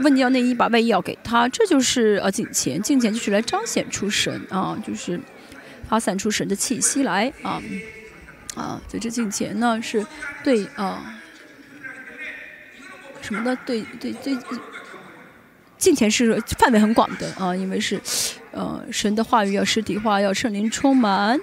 [0.00, 5.20] 问你要内衣把外衣要给他，这就是呃敬钱，敬钱就是来彰显出神啊，就是
[5.88, 7.62] 发散出神的气息来啊
[8.54, 10.04] 啊，所以这敬钱呢是
[10.42, 11.20] 对啊
[13.20, 14.36] 什么的对对对。
[15.76, 18.00] 金钱是范围很广的啊，因为是，
[18.50, 21.38] 呃，神的话语要实体化，要圣灵充满，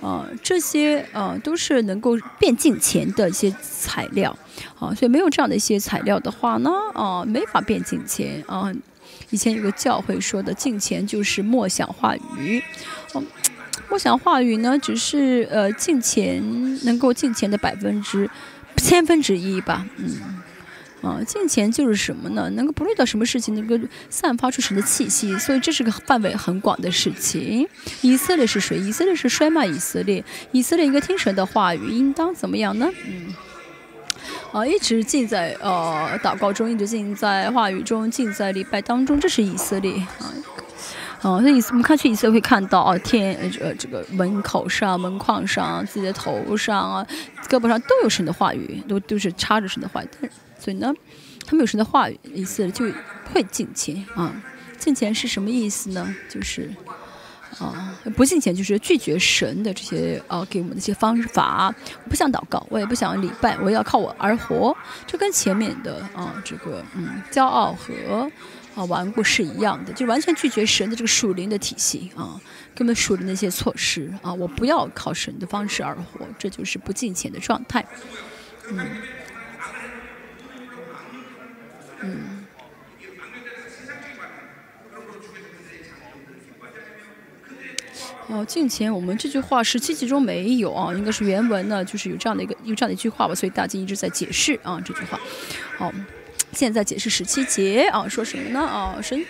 [0.00, 4.30] 啊，这些啊都是能够变金钱的一些材料，
[4.78, 8.72] 啊，所以没有这样的一些材料的话呢，啊，没法变金钱啊。
[9.30, 12.62] 以前有个教会说的，金钱就是默想话语，
[13.90, 16.42] 我，想话语呢，只是呃金钱
[16.84, 18.30] 能够金钱的百分之
[18.76, 20.40] 千分之一吧，嗯。
[21.02, 22.50] 啊，敬虔就是什么呢？
[22.50, 23.74] 能够不论到什么事情，能够
[24.10, 27.66] 散发出神的气息，所以这是个范围很广的事情。
[28.02, 28.78] 以色列是谁？
[28.78, 30.22] 以色列是衰迈以色列。
[30.52, 32.86] 以色列应该听神的话语，应当怎么样呢？
[33.06, 33.34] 嗯，
[34.52, 40.34] 啊，一直浸在呃祷告中，一直浸在话语中，浸在礼拜当中，这是以色列啊。
[41.22, 47.06] 哦，那以我们看去以色会看到啊，天呃这个门口上、门框上、自己的头上啊、
[47.48, 50.08] 胳膊上都有神的话语，都都是插着神的话语。
[50.20, 50.92] 但所以呢，
[51.46, 52.86] 他们有神的话语，意思就
[53.32, 54.32] 会敬虔啊。
[54.78, 56.14] 敬虔是什么意思呢？
[56.30, 56.70] 就是
[57.58, 61.74] 啊，不敬虔就是拒绝神的这些啊给我们的一些方法。
[62.04, 64.74] 我不想祷告，我也不想礼拜，我要靠我而活。
[65.06, 68.30] 这跟前面的啊这个嗯骄傲和
[68.80, 72.40] 啊顽固是一样的，就完全拒绝神的这个属灵的体系啊，
[72.74, 74.32] 根本属灵的一些措施啊。
[74.32, 77.84] 我不要靠神的方式而活，这就是不敬虔的状态。
[78.70, 78.86] 嗯。
[82.02, 82.46] 嗯，
[88.28, 95.20] 哦，敬虔，我们这句话十七集中没有啊，应该是原文呢，就是有这样的一个有这样的一句话吧，所以大家一直在解释啊这句话。
[95.76, 95.92] 好，
[96.52, 98.60] 现在解释十七节啊，说什么呢？
[98.60, 99.24] 啊，神，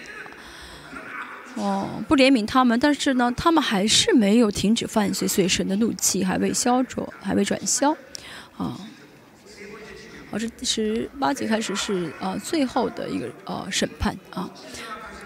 [1.55, 7.93] 哦，不怜悯他们，但是呢，他们还是没有停止犯罪，所以神的怒气还未消着，还未转消，
[8.57, 8.77] 啊。
[10.31, 14.49] 好，这十八节开始是啊最后的一个呃审判啊，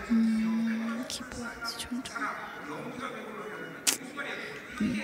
[0.08, 0.98] 嗯，
[4.80, 4.96] 嗯。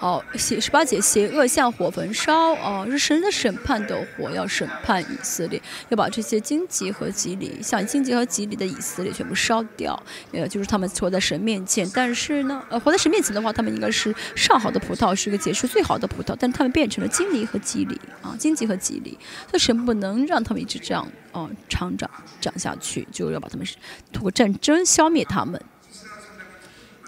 [0.00, 11.84] 好，邪十八节，邪恶像火焚烧，哦，是神的审判的火要审判以色列，要把这些荆棘和吉里，像荆棘和吉里的以色列全部烧掉，呃，就是他们活在神面前。
[11.92, 19.18] 但是呢，呃，活在神面前的话，他们应该是上好的葡萄，是一个结出最好的葡萄，但他们变成了荆棘和吉里，啊，荆棘和吉里，
[19.50, 22.08] 所以神不能让他们一直这样，哦，长长
[22.40, 23.66] 长下去，就要把他们
[24.12, 25.60] 通过战争消灭他们。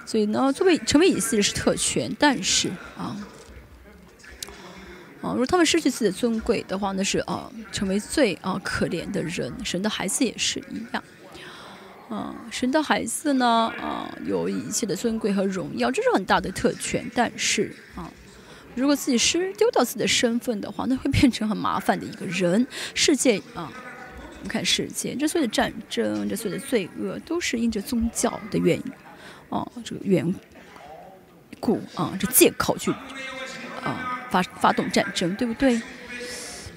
[0.07, 3.16] 所以呢，作为成为以色列是特权，但是啊，
[5.22, 9.53] 啊，如果他们失去自己的尊贵的话，那是啊，成为最啊可怜的人。
[9.64, 11.05] 神的孩子也是一样，
[12.09, 17.09] 啊，神的孩子呢，啊，有一切的尊贵和荣耀，这是很大的特权。
[17.14, 18.11] 但是啊，
[18.74, 22.66] 如果自己失丢掉自己的身份的话，那会变成很麻烦的一个人。
[22.94, 23.70] 世界啊，
[24.38, 28.92] 我们看世界，这所有的战争，这所有的罪恶，都是因着宗教的原因。
[29.51, 30.34] 哦，这个缘
[31.61, 32.90] 故啊，这借口去
[33.84, 35.80] 啊发发动战争，对不对？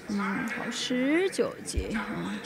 [0.08, 2.36] 嗯，好，十九节啊啊，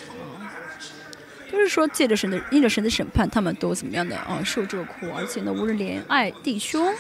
[1.51, 6.95] 就是说借着神的因着神的审判，他们都怎么样的啊受这个苦，而且呢无人怜爱弟兄，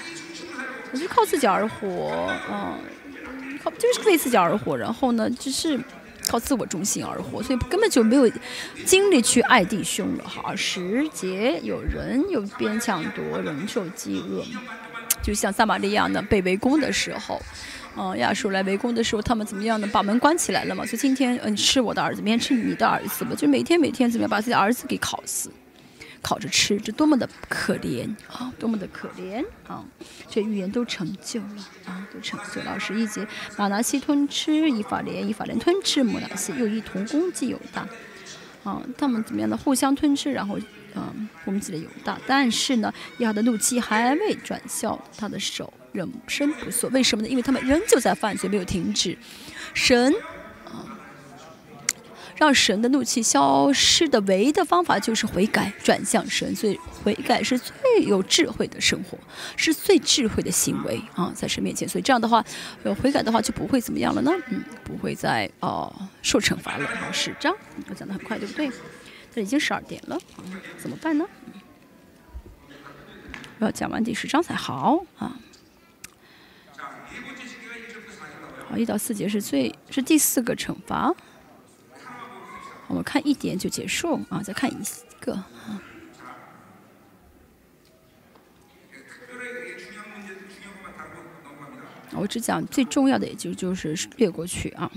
[0.90, 2.10] 我是靠自己而活
[2.50, 2.76] 啊，
[3.62, 5.78] 靠就是为自己而活，然后呢就是。
[6.28, 8.30] 靠自我中心而活，所以根本就没有
[8.84, 10.24] 精力去爱弟兄了。
[10.24, 14.44] 哈，时节有人有边抢夺，人受饥饿，
[15.22, 17.40] 就像撒玛利亚呢被围攻的时候，
[17.96, 19.88] 嗯，亚述来围攻的时候，他们怎么样呢？
[19.92, 20.84] 把门关起来了嘛。
[20.84, 25.50] 所以今天，嗯，吃我的儿子，明天吃你的儿子嘛，就每天每天怎么样把自己的儿子给烤死。
[26.20, 28.52] 烤着吃，这多么的可怜啊！
[28.58, 29.84] 多么的可怜啊！
[30.28, 32.78] 这预言都成就了啊，都成就了。
[32.78, 37.86] 十一节，马拿西吞吃以法莲，以法莲吞吃摩拿西，又一同攻击犹大。
[38.64, 40.58] 啊，他们怎么样的互相吞吃，然后
[40.94, 42.18] 嗯攻击了犹大。
[42.26, 46.88] 但是呢，亚的怒气还未转消，他的手仍伸不缩。
[46.88, 47.28] 为什么呢？
[47.28, 49.16] 因为他们仍旧在犯罪，没有停止。
[49.72, 50.12] 神。
[52.38, 56.54] 让神的怒气消失的唯一的方法就是悔改，转向神。
[56.54, 59.18] 所以悔改是最有智慧的生活，
[59.56, 61.88] 是最智慧的行为啊，在神面前。
[61.88, 62.44] 所以这样的话，
[62.84, 64.30] 有悔改的话就不会怎么样了呢？
[64.50, 66.86] 嗯，不会再哦受惩罚了。
[66.86, 67.52] 好，十章
[67.88, 68.70] 我讲的很快，对不对？
[69.34, 70.16] 这已经十二点了，
[70.78, 71.26] 怎么办呢？
[73.58, 75.36] 我要讲完第十章才好啊。
[78.70, 81.12] 好，一到四节是最是第四个惩罚。
[82.88, 84.76] 我们看一点就结束啊，再看一
[85.20, 85.80] 个啊。
[92.12, 94.90] 我只讲最重要的，也就就是略过去啊。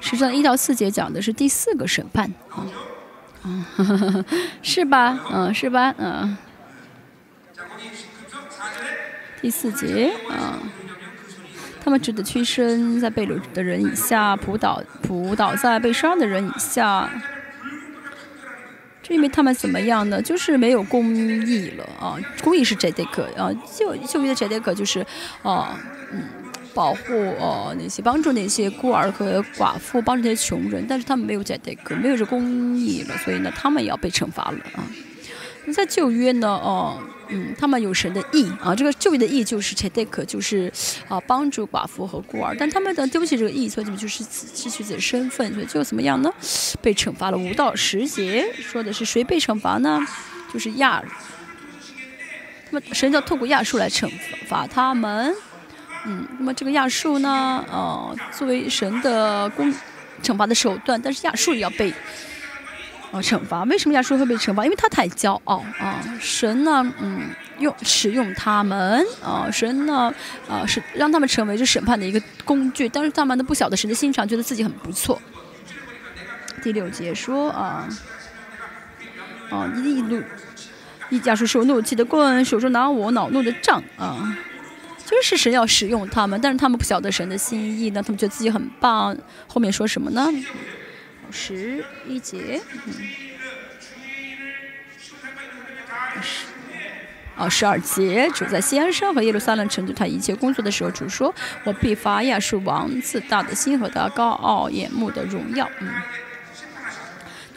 [0.00, 2.66] 实际上，一到四节讲的是第四个审判啊，
[3.44, 4.24] 啊，
[4.62, 5.20] 是吧？
[5.30, 5.94] 嗯，是吧？
[5.98, 6.36] 嗯，
[9.40, 10.58] 第四节啊。
[11.84, 17.10] 他们只得屈身在被掳的人以下，扑倒扑倒在被杀的人以下。
[19.02, 20.22] 这因为他们怎么样呢？
[20.22, 22.16] 就是没有公义了啊！
[22.42, 25.04] 公义是杰德克啊，就就义的杰德克就是
[25.42, 25.78] 啊，
[26.10, 26.22] 嗯，
[26.72, 30.86] 保护哦那些帮助那些孤儿和寡妇，帮助那些穷人。
[30.88, 34.88] 但是他们没有杰德克，没有这公义了，所以呢，他们也要被惩罚了啊。
[35.66, 36.48] 那在旧约呢？
[36.48, 36.98] 哦。
[37.28, 40.72] 嗯，他们有神的义啊，这个救义的义就是 chedek，就是
[41.08, 46.30] 啊帮助寡妇和孤儿，但他们的丢弃这个义，所以他们就是失去自己的身份，所以最后怎么样呢？
[46.82, 50.06] 被惩罚了五到十节，说的是谁被惩罚呢？
[50.52, 51.02] 就是亚，
[52.70, 54.10] 那么神要透过亚述来惩
[54.46, 55.34] 罚他们。
[56.06, 59.74] 嗯，那么这个亚述呢，呃，作为神的公
[60.22, 61.92] 惩罚的手段，但是亚述也要被。
[63.14, 64.64] 啊，惩罚为什么亚述会被惩罚？
[64.64, 66.02] 因为他太骄傲啊！
[66.18, 67.28] 神呢，嗯，
[67.60, 70.12] 用使用他们啊，神呢，
[70.48, 72.88] 啊，是让他们成为这审判的一个工具。
[72.88, 75.22] 但是他们都不晓得神的心肠，觉得自己很不错。
[76.60, 77.88] 第六节说啊，
[79.48, 80.20] 啊，一怒，
[81.10, 84.36] 一亚述手怒气的棍，手中拿我恼怒的杖啊，
[85.06, 89.16] 就是神要使用他们，但是他们不晓得神的心意呢，他们觉得自己很棒。
[89.46, 90.28] 后面说什么呢？
[91.30, 92.92] 十一节，嗯，
[96.22, 96.46] 十，
[97.36, 105.90] 哦，十二节，主在西安山和耶路撒冷城对他一切工作的时候，主说：“我必发亚述王自大的心和他高傲眼目的荣耀。”嗯，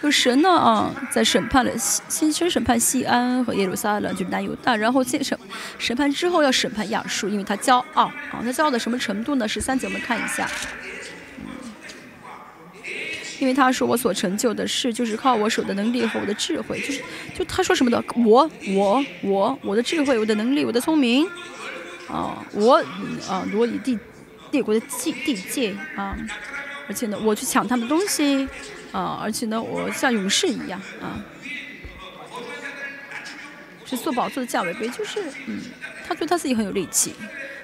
[0.02, 5.38] 就神呢啊，在审判了先先审判西安和耶路撒冷，就南犹大，然后审
[5.78, 9.48] 审判之后要审判亚述，因为他骄傲啊，他骄傲到什么程度呢？
[9.48, 10.50] 十三节我们看一下。
[13.40, 17.02] 因为他说我所成就的事，就是靠我手的能力和我的智慧，就是
[17.38, 21.28] 就他说什么的，我我我我的智慧，我的能力，我的聪明，
[22.08, 22.84] 啊，我
[23.30, 23.98] 啊罗以帝
[24.52, 26.18] 帝国的地地界啊，
[26.88, 28.48] 而且呢，我去抢他们的东西
[28.92, 31.22] 啊，而且呢，我像勇士一样啊，
[33.86, 35.60] 是做宝座的价位杯，就是嗯，
[36.08, 37.14] 他觉得他自己很有力气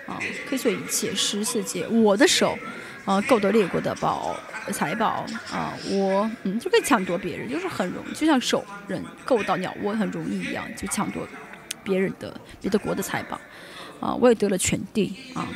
[0.05, 1.15] 啊，可以做一切。
[1.15, 2.57] 十四节，我的手
[3.05, 4.39] 啊，够得列国的宝。
[4.72, 11.28] 财宝啊，我嗯就可以抢夺别人，就是很容，就像手人够到鸟窝很容易一样，就抢夺
[11.84, 13.39] 别人的别的国的财宝
[13.99, 14.14] 啊。
[14.16, 15.47] 我也得了全地啊。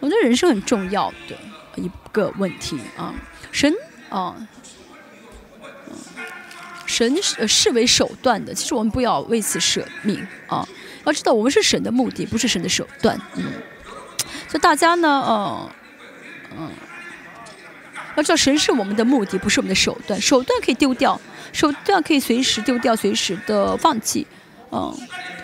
[0.00, 1.36] 我觉得人生很重要的
[1.76, 3.14] 一个问题啊，
[3.52, 3.72] 神
[4.08, 4.34] 啊，
[5.88, 5.96] 嗯
[6.86, 10.66] 神是视为手段的，其实我们不要为此舍命啊。
[11.04, 13.18] 要知道，我们是神的目的，不是神的手段。
[13.34, 13.44] 嗯，
[14.48, 15.70] 所以大家呢，呃，
[16.58, 16.70] 嗯。
[18.16, 20.20] 要知道神是我们的目的，不是我们的手段。
[20.20, 21.20] 手段可以丢掉，
[21.52, 24.26] 手段可以随时丢掉，随时的放弃。
[24.72, 24.94] 嗯，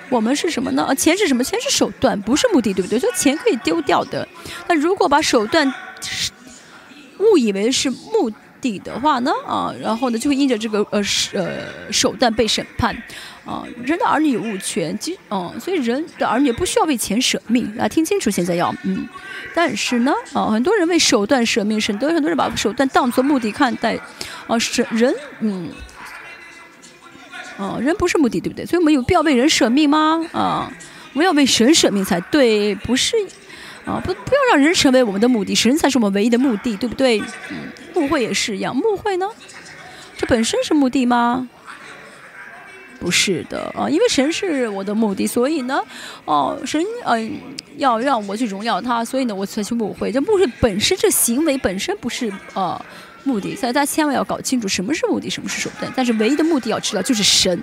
[0.08, 0.84] 我们是什么呢？
[0.88, 1.42] 呃钱是什么？
[1.42, 2.98] 钱是手段，不是目的，对不对？
[2.98, 4.26] 所以钱可以丢掉的。
[4.68, 5.72] 那如果把手段
[7.18, 8.30] 误以为是目
[8.61, 9.30] 底的话呢？
[9.46, 11.00] 啊，然后呢，就会因着这个呃
[11.32, 12.96] 呃手段被审判。
[13.44, 17.72] 啊，人的儿女有物权，其嗯、所以人的儿女不需要为钱舍命。
[17.78, 19.07] 啊，听清楚，现在要嗯。
[19.54, 23.96] 但是呢，啊，很多人为手段舍命，很多很多人把手段当作目的看待，
[24.48, 25.70] 啊，是人，嗯，
[27.57, 28.66] 啊，人不是目的，对不对？
[28.66, 30.20] 所以我们有必要为人舍命吗？
[30.32, 30.68] 啊，
[31.12, 33.14] 我们要为神舍命才对，不是，
[33.87, 37.20] 啊，不不要让人成为我们的目的，神才是我们唯一的目的，对不对？
[37.51, 39.28] 嗯，牧会也是一样，牧会呢，
[40.18, 41.49] 这本身是目的吗？
[42.99, 45.80] 不是的啊，因为神是我的目的，所以呢，
[46.24, 47.39] 哦，神嗯、
[47.76, 50.11] 要让我去荣耀他，所以呢，我才去牧会。
[50.11, 52.82] 这牧会本身这行为本身不是呃
[53.22, 55.93] 目的，所以大家千万要搞清楚什么是目的，什么是手段。
[55.95, 57.62] 但是唯一的目的要知道就是神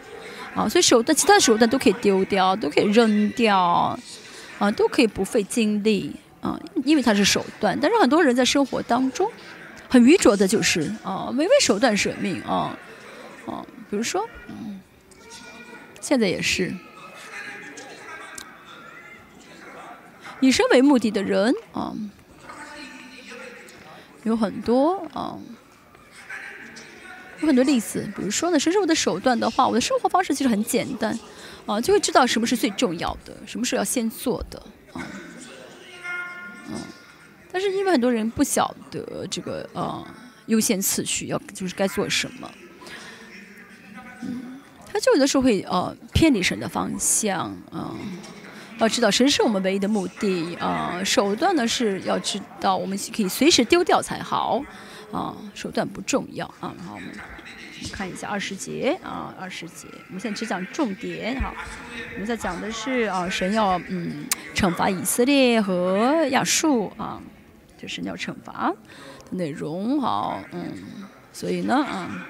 [0.55, 3.99] 啊，所以手段其他的手段都可以丢掉，都可以扔掉
[4.59, 7.77] 啊，都可以不费精力啊，因为它是手段。
[7.81, 9.31] 但是很多人在生活当中
[9.89, 12.77] 很愚拙的就是啊，唯为手段舍命啊
[13.45, 14.27] 啊，比如说。
[14.47, 14.79] 嗯
[16.01, 16.75] 现在也是，
[20.41, 21.95] 以身为目的的人啊，
[24.23, 25.39] 有很多啊，
[27.39, 28.05] 有很多例子。
[28.13, 31.17] 比如说呢，神是我的手段的话，我的生活方式其实很简单
[31.65, 34.61] 啊，就会知道什么是最重要的，什么是要先做的
[34.93, 35.01] 啊，
[36.69, 36.75] 嗯。
[37.51, 40.05] 但是因为很多人不晓得这个呃
[40.47, 42.51] 优先次序，要就是该做什么。
[44.21, 44.59] 嗯
[44.91, 47.95] 他就有的时候会呃偏离神的方向，嗯、
[48.77, 54.63] 要知道神是我们唯一的目的啊、手段呢是要知道我们可以随时丢掉才好，
[55.11, 56.71] 啊、手段不重要啊。
[56.77, 57.09] 然后我们
[57.91, 61.53] 看一下二十节啊，二十节，我们现在只讲重点哈。
[62.13, 64.25] 我们在讲的是啊，神要嗯
[64.55, 67.21] 惩罚以色列和亚述啊，
[67.79, 68.73] 这神要惩罚
[69.29, 70.73] 的内容好，嗯，
[71.31, 72.27] 所以呢啊。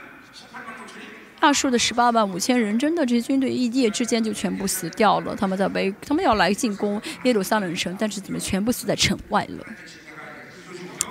[1.41, 5.36] 亚述的十八万五千人，真的这些军队一夜之间就全部死掉了。
[5.36, 9.66] 他们在围，他们要来进攻耶路撒冷城，但是怎么全部死在城外了？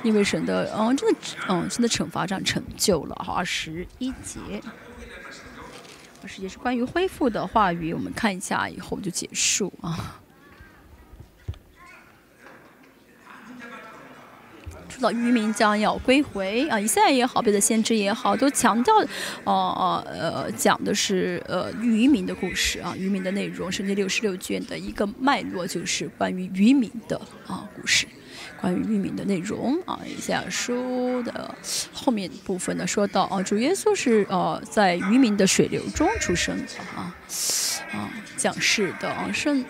[0.02, 3.14] 因为神的，嗯，真的，嗯，真的惩罚这样成就了。
[3.24, 4.40] 好，二十一节，
[6.22, 10.18] 二十节是关于恢复的话语，我们看一下以后就结束啊。
[14.88, 18.94] 说到渔民将要归回啊，以赛也好，别的先知也好，都强调，
[19.44, 23.72] 呃呃呃，讲的是呃渔民的故事啊，渔民的内容。
[23.72, 28.06] 圣经六十六卷的一个脉络就是关于渔民的啊故事，
[28.62, 30.00] 关于渔民的内容啊。
[30.06, 31.54] 以下书的
[31.92, 36.64] 后面部分呢，说到啊，主耶稣是呃在渔民的水流中出生的
[36.96, 37.14] 啊
[37.92, 38.08] 啊
[38.38, 39.62] 讲是的啊圣。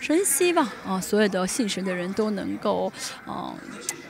[0.00, 2.92] 神希望啊，所有的信神的人都能够
[3.24, 3.54] 啊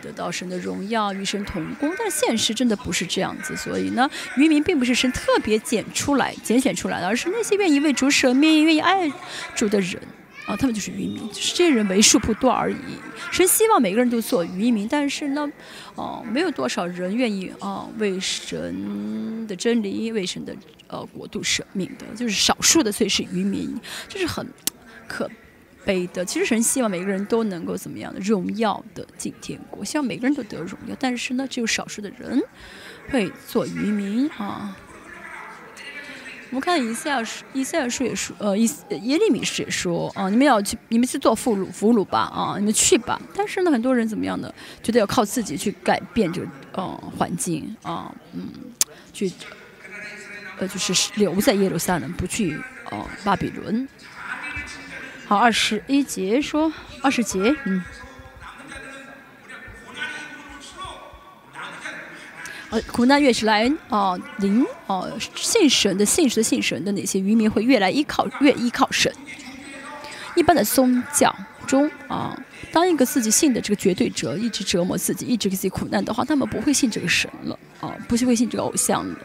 [0.01, 1.93] 得到神的荣耀，与神同工。
[1.99, 4.09] 但现实真的不是这样子，所以呢，
[4.39, 9.13] 渔民并不是神特别拣出来、拣选出来的，而是那些愿意为主舍命、愿意爱
[9.55, 10.01] 主的人
[10.47, 12.77] 啊，他们就是渔民，就是这些人为数不多而已。
[13.31, 15.51] 神希望每个人都做渔民，但是呢，
[15.95, 20.55] 哦、没有多少人愿意啊为神的真理、为神的
[20.89, 23.79] 呃国度舍命的，就是少数的，所以是渔民，
[24.09, 24.47] 这是很
[25.09, 25.31] 可。
[25.85, 30.95] 悲的，其实神希望每个人都能够怎么样的荣耀的进天国，希望每个人都得荣耀。
[31.01, 32.41] 但是呢，只有少数的人
[33.11, 34.77] 会做渔民啊。
[36.53, 43.19] 我们看以赛亚书，以赛亚书也说，呃，以耶利米书也说啊，你们要去，你们去做俘虏，俘虏吧，啊，你们去吧。
[43.35, 44.53] 但是呢，很多人怎么样呢？
[44.83, 48.47] 觉得要靠自己去改变这个呃环境啊，嗯，
[49.15, 49.33] 去
[50.59, 53.89] 呃就是留在耶路撒冷，不去呃巴比伦。
[55.27, 57.83] 好，二十一节说，二十节，嗯，
[62.73, 65.05] 呃，苦难越是来啊，灵啊，
[65.37, 69.13] 信神的、信神的、信神的那些渔民会越来依靠，越依靠神。
[70.35, 71.35] 一般的宗教
[71.67, 72.35] 中啊，
[72.73, 79.19] 当一个自己信的这个绝对者一直折磨自己，一直给自己苦难的话，他们不会信这个神了啊，不是会信这个偶像了。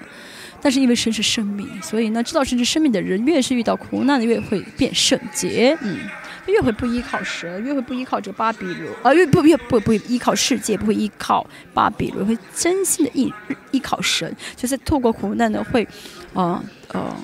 [0.62, 6.00] 但是因为神是生命，所以呢，知道神是生命的人，越是遇到苦难的，越会变圣洁，嗯，
[6.48, 13.34] 越会不依靠神，越会不依靠这巴比伦，啊，越不越不不依靠世界，不会依靠巴比伦，会真心的依
[13.72, 15.88] 依靠神，就是透过苦难呢，会，
[16.34, 17.16] 啊呃，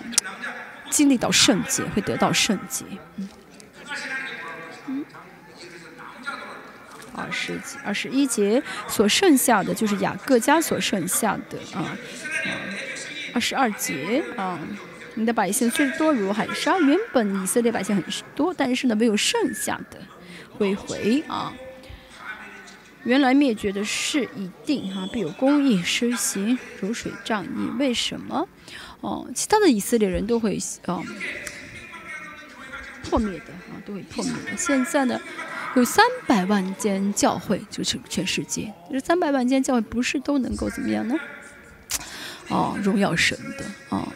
[0.89, 2.85] 经历到圣洁，会得到圣洁，
[3.17, 3.29] 嗯。
[7.15, 11.95] 二十节、二十一节所剩下的就是雅各家所剩下的啊，
[13.35, 14.57] 二十二节啊，
[15.15, 18.03] 你的百姓虽多如海沙，原本以色列百姓很
[18.35, 19.99] 多，但是呢没有剩下的
[20.57, 21.53] 归回啊。
[23.03, 27.69] 原来灭绝的事一定哈、必有公义施行，如水仗义。
[27.77, 28.47] 为什么？
[29.01, 31.03] 哦，其他的以色列人都会啊、
[33.03, 34.55] 破灭的啊，都会破灭的。
[34.55, 35.19] 现在呢，
[35.75, 41.15] 有三百万间教会，就是全世界，这三百万间教会不是都能够怎么样呢？
[42.47, 44.07] 哦，荣耀神的啊、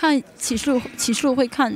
[0.00, 1.70] 看启示录，启示录会看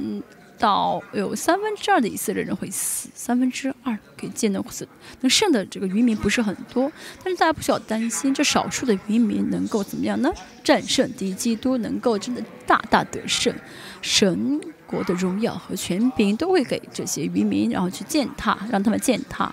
[0.59, 4.89] 到有三分之二的以色列人会死，三分之二可以见到死，
[5.21, 6.91] 能剩的这个渔民不是很多，
[7.23, 10.33] 但是大家不需要担心，这少数的渔民能够怎么样呢？
[10.63, 13.55] 战胜敌基督，能够真的大大得胜，
[14.01, 19.53] 神国的荣耀和权柄都会给这些渔民，然后去践踏，让他们践踏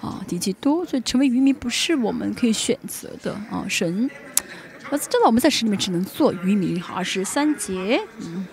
[0.00, 4.08] 啊敌基督，所以成为渔民不是我们可以选择的啊，神。
[4.90, 8.46] 我知道我们在神里面只能做渔民，好二十三节，嗯，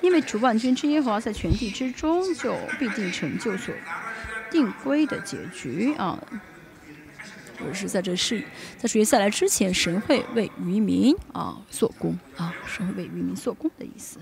[0.00, 3.74] 因为主万军之耶和华在全地之中，就必定成就所
[4.50, 6.22] 定规的结局啊。
[7.66, 8.42] 我是在这世，
[8.76, 14.18] 在主耶稣来之前，神会为渔民啊做工啊，神会为渔民做工的意思。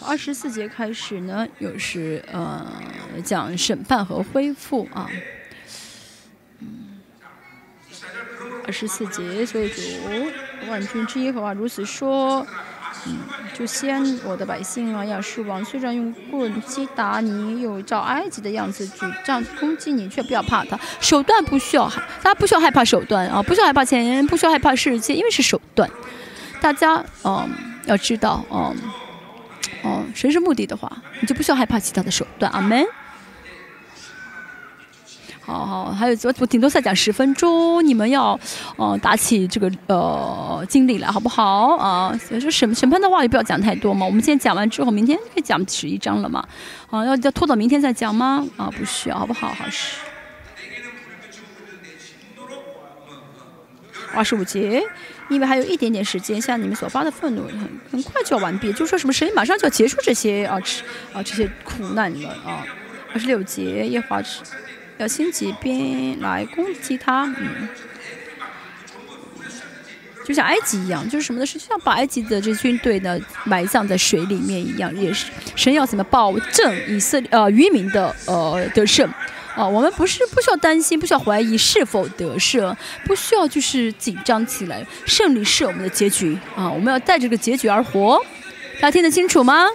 [0.00, 2.70] 二十四节开始呢，又是呃
[3.24, 5.08] 讲审判和恢复啊。
[8.68, 9.80] 二十四节，所以主
[10.68, 12.46] 万军之耶和华如此说：
[13.06, 13.16] 嗯，
[13.54, 20.78] 就先我的百姓啊，亚述王虽然用棍击打你，又照埃及的样子举杖攻击你，却不要怕他。
[21.00, 25.88] 手段不需要害，大家不需要害怕手段啊，不需要害怕钱，不需要害怕世界，因为是手段。
[26.60, 27.48] 大家嗯
[27.86, 28.76] 要知道嗯
[29.82, 32.52] 哦，神是目的的话，你就不需要害怕其他的手段。
[32.52, 32.84] 阿门。
[35.48, 38.38] 好好，还有我我顶多再讲十分钟，你们要，
[38.76, 42.14] 呃，打起这个呃精力来，好不好啊？
[42.18, 44.04] 所以说审审判的话也不要讲太多嘛。
[44.04, 46.46] 我们今天讲完之后，明天可以讲十一章了嘛？
[46.90, 48.46] 啊，要要拖到明天再讲吗？
[48.58, 49.48] 啊，不需要，好不好？
[49.48, 49.96] 好是。
[54.12, 54.82] 二十五节，
[55.30, 60.58] 因为还有一点点时间，像你们所发的愤怒很很快就要完毕，就说什么神马上就要结束这些啊
[61.14, 62.66] 啊这些苦难了啊。
[63.14, 64.22] 二十六节，耶和华
[64.98, 67.68] 要兴起兵来攻击他，嗯，
[70.26, 71.46] 就像埃及一样，就是什么呢？
[71.46, 79.08] 是就像把埃及的这军队呢埋葬在水里面一样，也是神要怎么保证以色列呃渔民的呃得胜
[79.54, 86.70] 啊、我们不是不需要担心，不需要怀疑是否得胜，不需要就是紧张起来，胜利是我们的结局啊！
[86.70, 88.24] 我们要带着这个结局而活，
[88.74, 89.66] 大家听得清楚吗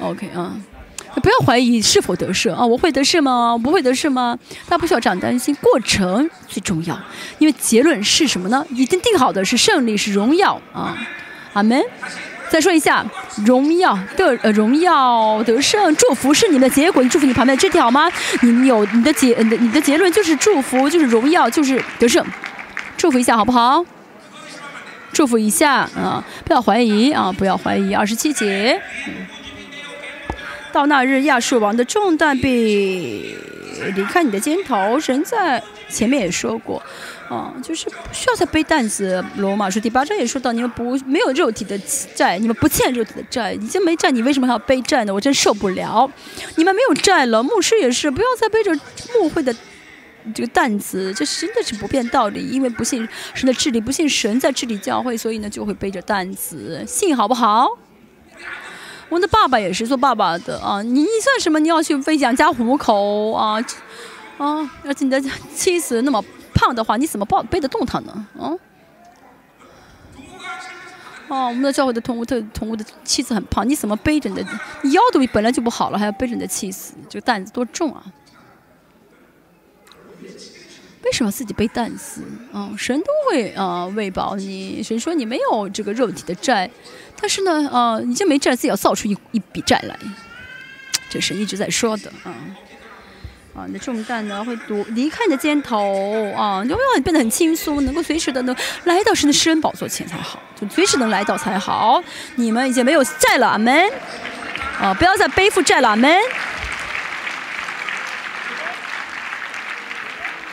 [0.00, 0.54] ？OK 啊。
[1.22, 2.64] 不要怀疑是否得胜啊！
[2.64, 3.58] 我会得胜吗？
[3.62, 4.38] 不会得胜吗？
[4.66, 6.98] 大家不需要这样担心，过程最重要，
[7.38, 8.66] 因为结论是什么呢？
[8.70, 10.96] 已经定好的是胜利，是荣耀啊！
[11.54, 11.82] 阿门。
[12.50, 13.04] 再说一下，
[13.46, 17.02] 荣耀的呃荣耀得胜，祝福是你的结果。
[17.02, 18.08] 你祝福你旁边的这条吗？
[18.42, 22.24] 你有你的结你的你的结论就是祝福，就是荣耀，就是得胜。
[22.96, 23.84] 祝福一下好不好？
[25.12, 26.22] 祝福一下啊！
[26.44, 27.32] 不要怀疑啊！
[27.32, 27.94] 不要怀疑。
[27.94, 28.80] 二十七节。
[29.06, 29.12] 嗯
[30.74, 33.36] 到那日，亚述王的重担必
[33.94, 34.98] 离开你的肩头。
[34.98, 36.82] 神在前面也说过，
[37.28, 39.24] 啊、就是不需要再背担子。
[39.36, 41.78] 罗马书第八章也说到，你们不没有肉体的
[42.16, 45.14] 债，你们不欠肉体的债，已经没债，你为什么还要背债呢？
[45.14, 46.10] 我真受不了。
[46.56, 48.74] 你们没有债了，牧师也是，不要再背着
[49.14, 49.54] 牧会的。
[50.34, 57.68] 这个担子，这真的是不变道理，因为不信神的治理，不信神在治理教会，所以呢就会背着担子，信好不好？
[59.14, 61.60] 我们的爸爸也是做爸爸的啊，你你算什么？
[61.60, 63.64] 你要去为养家糊口啊
[64.38, 64.68] 啊！
[64.82, 65.22] 而且你的
[65.54, 66.20] 妻子那么
[66.52, 68.26] 胖的话，你怎么抱背得动她呢？
[68.36, 68.50] 啊？
[71.28, 74.44] 哦，我们的教会的同屋的同屋的妻子很胖，你怎么背着你的？
[74.82, 78.02] 你腰都本来就不好了，还要背着你的妻子，这个担子多重啊！
[81.04, 82.24] 为什么自己背担子？
[82.52, 84.82] 啊、神都会啊、喂饱你。
[84.82, 86.68] 神说你没有这个肉体的债，
[87.24, 89.98] 但是呢，啊、你就没债，自己要造出一一笔债来。
[91.08, 92.28] 这是一直在说的啊。
[93.56, 102.04] 啊，你的重担呢会独离开你的肩头啊，你就让你变得很轻松，能够随时的能来到神的施恩宝座前才好，就随时能来到才好。
[102.34, 103.90] 你们已经没有债了，阿门。
[104.78, 106.14] 啊，不要再背负债了，阿门。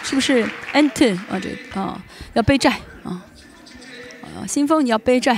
[0.04, 1.38] 是不是 enter 啊？
[1.38, 2.70] 这啊，要背债
[3.04, 3.20] 啊
[4.24, 4.48] 啊！
[4.48, 5.38] 新风你要背债，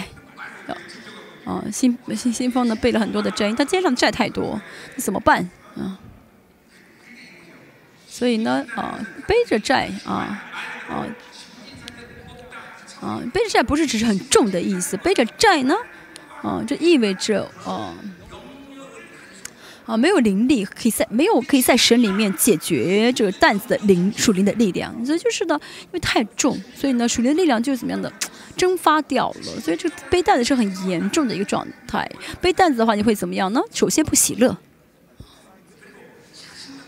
[1.45, 4.60] 啊新新新风呢背了很多的债，他肩上债太多，
[4.95, 5.99] 那怎么办啊？
[8.07, 10.44] 所以呢，啊，背着债啊，
[10.88, 11.06] 啊，
[13.02, 15.76] 啊，背着债不是只是很重的意思，背着债呢，
[16.41, 17.95] 啊，这意味着啊。
[19.86, 28.10] 啊，没有灵力可以在没有可以在神里面解决这个担子的灵属灵的力量，所以就是呢，因为太重，所以呢，属灵的力量就是怎么样的
[28.56, 32.10] 蒸发掉了，所以这背担子是很严重的一个状态。
[32.40, 33.60] 背担子的话，你会怎么样呢？
[33.74, 34.58] 首先不喜乐，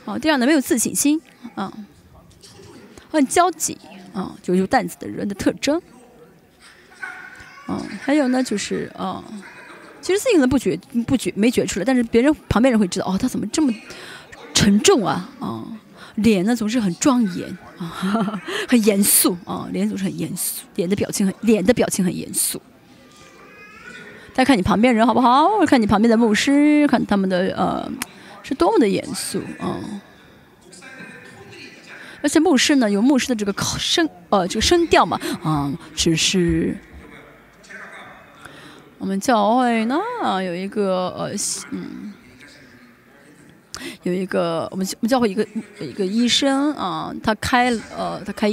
[0.06, 1.22] 啊，第二呢，没有自信心，
[1.56, 1.74] 啊，
[3.12, 3.78] 很焦急，
[4.14, 5.82] 啊，就有担子的人的特征，
[7.68, 9.22] 嗯，还有呢，就是啊。
[10.06, 13.74] 其实自己可能不觉不觉没觉出来，但是别人旁边人会知道哦，他怎么这么
[14.54, 15.66] 沉重啊啊，
[16.18, 22.62] 脸呢总是很庄严啊， 很严肃啊，脸总是很严肃，脸的表情很脸的表情很严肃。
[24.32, 25.66] 再看你旁边人好不好？
[25.66, 27.92] 看你旁边的牧师，看他们的呃
[28.44, 29.82] 是多么的严肃啊！
[32.22, 36.78] 而且牧师呢有牧师的这个声呃这个声调嘛啊，只是。
[39.06, 40.00] 我们教会呢
[40.44, 41.30] 有一个呃
[41.70, 42.12] 嗯，
[44.02, 45.46] 有一个我们我们教会一个
[45.80, 48.52] 一个医生啊，他开呃他开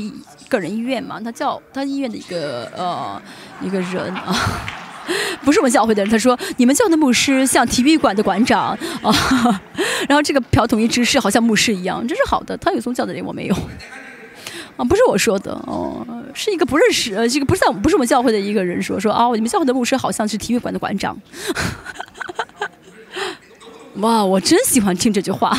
[0.50, 3.22] 个人医院嘛，他叫他医院的一个呃
[3.62, 4.36] 一个人啊，
[5.42, 9.10] 不是我们教会的人，他说你们教的牧师像体育馆的馆长啊，
[10.06, 13.56] 然后这个朴统一执事好像牧师一样，这是好的，他有宗教的人我没有。
[14.76, 16.04] 啊，不是我说的哦，
[16.34, 21.20] 是一个不认识呃，这个不是在不是我们教会的一个人说说啊，你们教会的牧师好像是体育馆的馆长。
[23.96, 25.56] 哇，我真喜欢听这句话。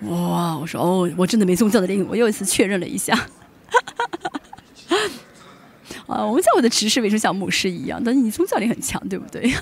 [0.00, 3.14] 哇，我说哦，我真的没宗教的灵，我又一次确认了一下。
[6.06, 8.00] 啊，我们教会的执事为什么像牧师一样？
[8.02, 9.52] 但是你宗教力很强，对不对？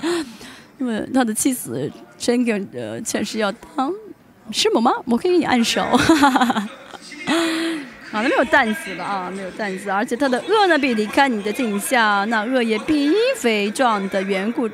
[0.76, 3.92] 那么他的妻子真个呃，确实要当。
[4.50, 4.92] 是母吗？
[5.04, 5.82] 我可以给你按手。
[8.10, 14.66] 啊，没有担子了啊，没有担子，而且他的恶呢，必离开你的镜像，那恶也必因肥壮的缘故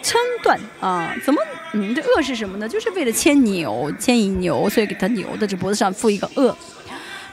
[0.00, 1.12] 撑断啊。
[1.24, 1.40] 怎么？
[1.72, 2.68] 嗯，这恶是什么呢？
[2.68, 6.56] 就是为了牵牛，牵引牛，所以给他牛的这脖子上附一个恶。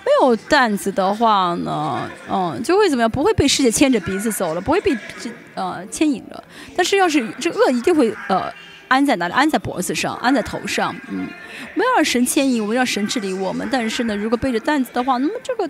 [0.03, 3.09] 没有担子的话呢，嗯，就会怎么样？
[3.09, 6.43] 不会被世界牵着鼻子走了，不会被这呃牵引了。
[6.75, 8.51] 但是要是这恶一定会呃。
[8.87, 9.33] 安在哪里？
[9.33, 10.95] 安在脖子上，安在头上。
[11.09, 11.27] 嗯，
[11.73, 13.67] 我们要让神牵引，我们要神治理我们。
[13.71, 15.69] 但是呢，如果背着担子的话，那么这个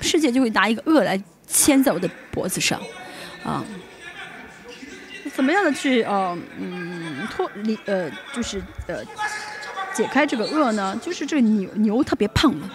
[0.00, 2.80] 世界就会拿一个恶来牵在我的脖子上，
[3.44, 3.64] 啊，
[5.34, 9.02] 怎么样的去呃嗯脱离呃就是呃
[9.94, 10.98] 解开这个恶呢？
[11.02, 12.70] 就是这个牛牛特别胖了，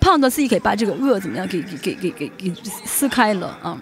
[0.00, 3.78] 胖到自己可以把这个恶怎么样给给给给给给撕开了啊。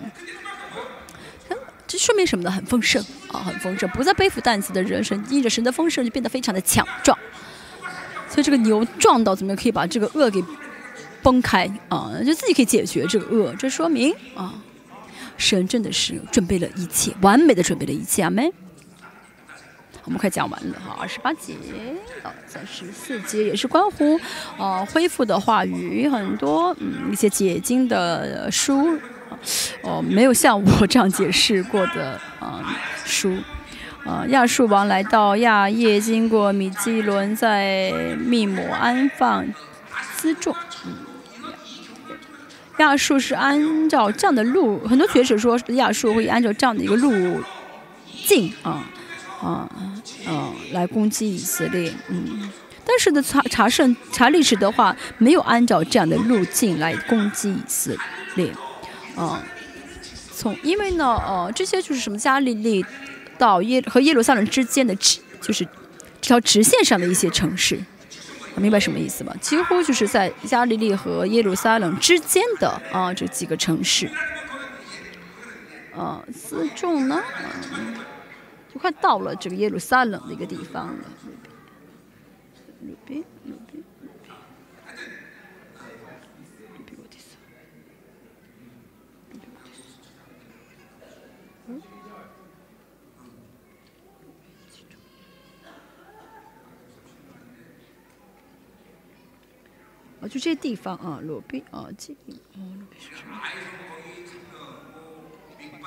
[1.86, 2.50] 这说明什么呢？
[2.50, 3.88] 很丰盛啊，很丰盛。
[3.90, 7.16] 不再背负担子的人，神因着神的丰盛就变得非常的强壮。
[8.28, 10.42] 所以这个牛撞到怎么样可以把这个恶给
[11.22, 12.12] 崩开啊？
[12.24, 13.54] 就自己可以解决这个恶。
[13.58, 14.54] 这说明啊，
[15.36, 18.22] 神真的是准备了一切，完美的准备了一切。
[18.22, 18.52] 阿门。
[20.04, 21.54] 我们快讲完了哈，二十八节
[22.22, 24.16] 到三十四节也是关乎
[24.56, 28.98] 啊恢复的话语，很多嗯一些解经的书。
[29.82, 33.36] 哦，没有像我这样解释过的啊书，
[34.04, 39.44] 啊亚述王来到亚叶，经过米基伦，在密摩安放
[40.18, 40.54] 辎重。
[40.84, 40.94] 嗯，
[42.78, 47.40] 亚述是按照这样的路，很多学者说亚述会按照这样的一个路
[48.24, 48.84] 径啊
[49.40, 49.68] 啊
[50.26, 51.92] 啊来攻击以色列。
[52.08, 52.50] 嗯，
[52.84, 57.96] 但是呢查查圣查历史的话，没有按照这样的路径来攻击以色
[58.34, 58.50] 列。
[59.16, 59.42] 啊，
[60.32, 62.84] 从因为呢，呃，这些就是什么加利利
[63.38, 65.64] 到耶和耶路撒冷之间的直，就是
[66.20, 67.80] 这条直线上的一些城市，
[68.56, 69.34] 明白什么意思吗？
[69.40, 74.10] 几乎就是在加利利和耶路撒冷之间的啊这几个城市，
[75.96, 77.22] 啊，四众呢，
[78.72, 81.04] 就快到了这个耶路撒冷的一个地方了。
[100.28, 103.40] 就这些地方啊，罗宾啊，这哦，罗宾是什么？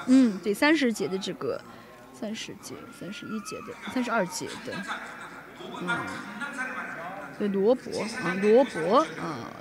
[0.07, 1.61] 嗯，对，三十节的这个，
[2.13, 4.73] 三十节、三十一节的、三十二节的，
[5.81, 5.89] 嗯，
[7.37, 9.51] 对，罗伯啊，罗伯啊，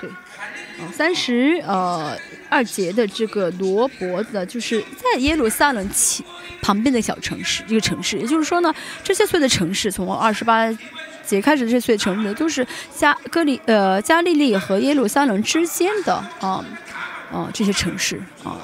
[0.00, 2.16] 对，啊，三十呃
[2.48, 6.24] 二节的这个罗伯的，就是在耶路撒冷起
[6.62, 10.72] 旁边的小城市，一个城市，也就是说呢，这些所有的城市从二十八。
[11.26, 16.64] 节开始这些城市都是加哥里呃加利利和耶路撒冷之间的啊
[17.32, 18.58] 啊这些城市啊。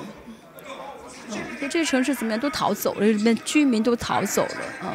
[1.31, 4.95] 嗯，就这些城市怎么样都逃走了，里面居民都逃走了啊。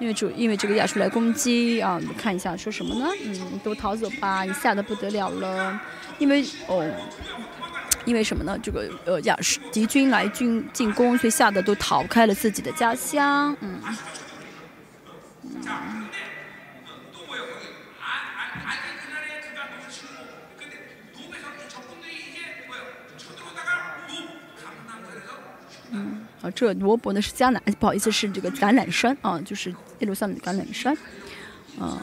[0.00, 3.08] 因为主因为这个亚述来攻击啊，你看一下说什么呢？
[3.24, 5.80] 嗯，都逃走吧，你吓得不得了了。
[6.18, 6.84] 因为哦，
[8.04, 8.58] 因为什么呢？
[8.62, 13.56] 这个呃亚述敌军来军进攻，所以吓得都逃开了自己的家乡。
[13.60, 13.80] 嗯。
[15.44, 16.03] 嗯
[26.44, 30.94] 啊，这罗伯呢是迦南，不好意思，是这个橄榄山啊，就是耶路撒冷橄榄山，
[31.80, 32.02] 啊，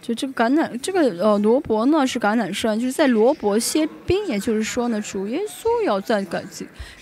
[0.00, 6.40] 就这个橄榄，这个呃罗伯呢是橄榄山，就是在罗伯歇兵，也就是说呢，主耶稣要在橄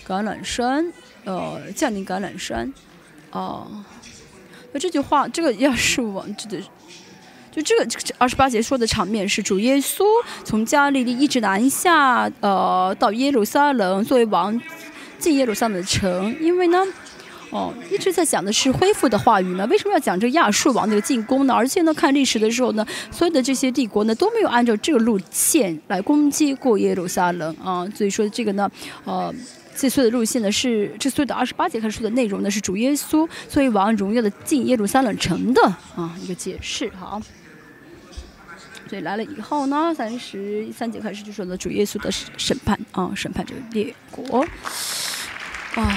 [0.07, 0.91] 橄榄山，
[1.25, 2.73] 呃，降临橄榄山，
[3.29, 3.67] 啊，
[4.71, 6.63] 那这句话，这个要是我这个，
[7.51, 10.03] 就这个这二十八节说的场面是主耶稣
[10.43, 14.59] 从加利利一直南下，呃，到耶路撒冷作为王。
[15.23, 16.85] 进耶路撒冷的城，因为呢，
[17.49, 19.65] 哦，一直在讲的是恢复的话语呢。
[19.67, 21.53] 为什么要讲这亚述王那个进攻呢？
[21.53, 27.87] 而且呢，看历史的时候呢，所有的这些帝国呢都没有按照这个路线来攻击过耶路撒冷啊。
[27.95, 28.69] 所以说这个呢，
[29.05, 29.33] 呃，
[29.77, 35.63] 这所有的路线呢是这所有的二十八节开始的内容呢是主耶稣作为王荣耀的进耶路撒冷城的
[35.95, 36.91] 啊一个解释。
[36.99, 37.21] 好，
[38.89, 44.45] 所以来了以后呢，三十三节开始就说呢主耶稣的审判啊，审判这个列国。
[45.75, 45.91] 啊，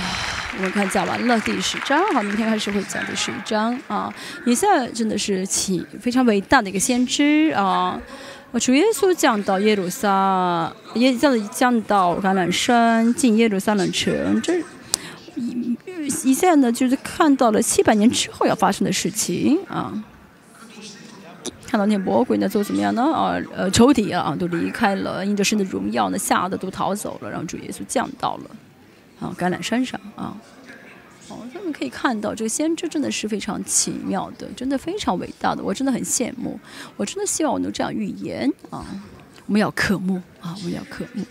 [0.56, 4.12] 我们看讲完了第十章，好，明天开始会讲第十一章啊。
[4.46, 8.00] 以下真的是起非常伟大的一个先知啊，
[8.58, 14.58] 主耶稣降到耶路撒，耶降降到橄榄山，进耶路撒冷城，这
[15.34, 15.76] 以
[16.24, 19.92] 以下呢就是看到了七百年之后要发生的事情啊。
[21.66, 23.02] 看到那魔鬼呢，做怎么样呢？
[23.12, 28.50] 啊，呃，仇敌啊都离开了，因着神的荣耀呢，吓得都逃走了，让主耶稣降到了。
[29.20, 30.36] 啊，橄榄山上啊，
[31.28, 36.60] 哦，他们可以看到这个先知真的是非常奇妙的，真的非常伟大的，我真的很羡慕，
[36.96, 38.84] 我真的希望我能这样预言啊，
[39.46, 41.24] 我们要渴慕啊，我们要渴慕，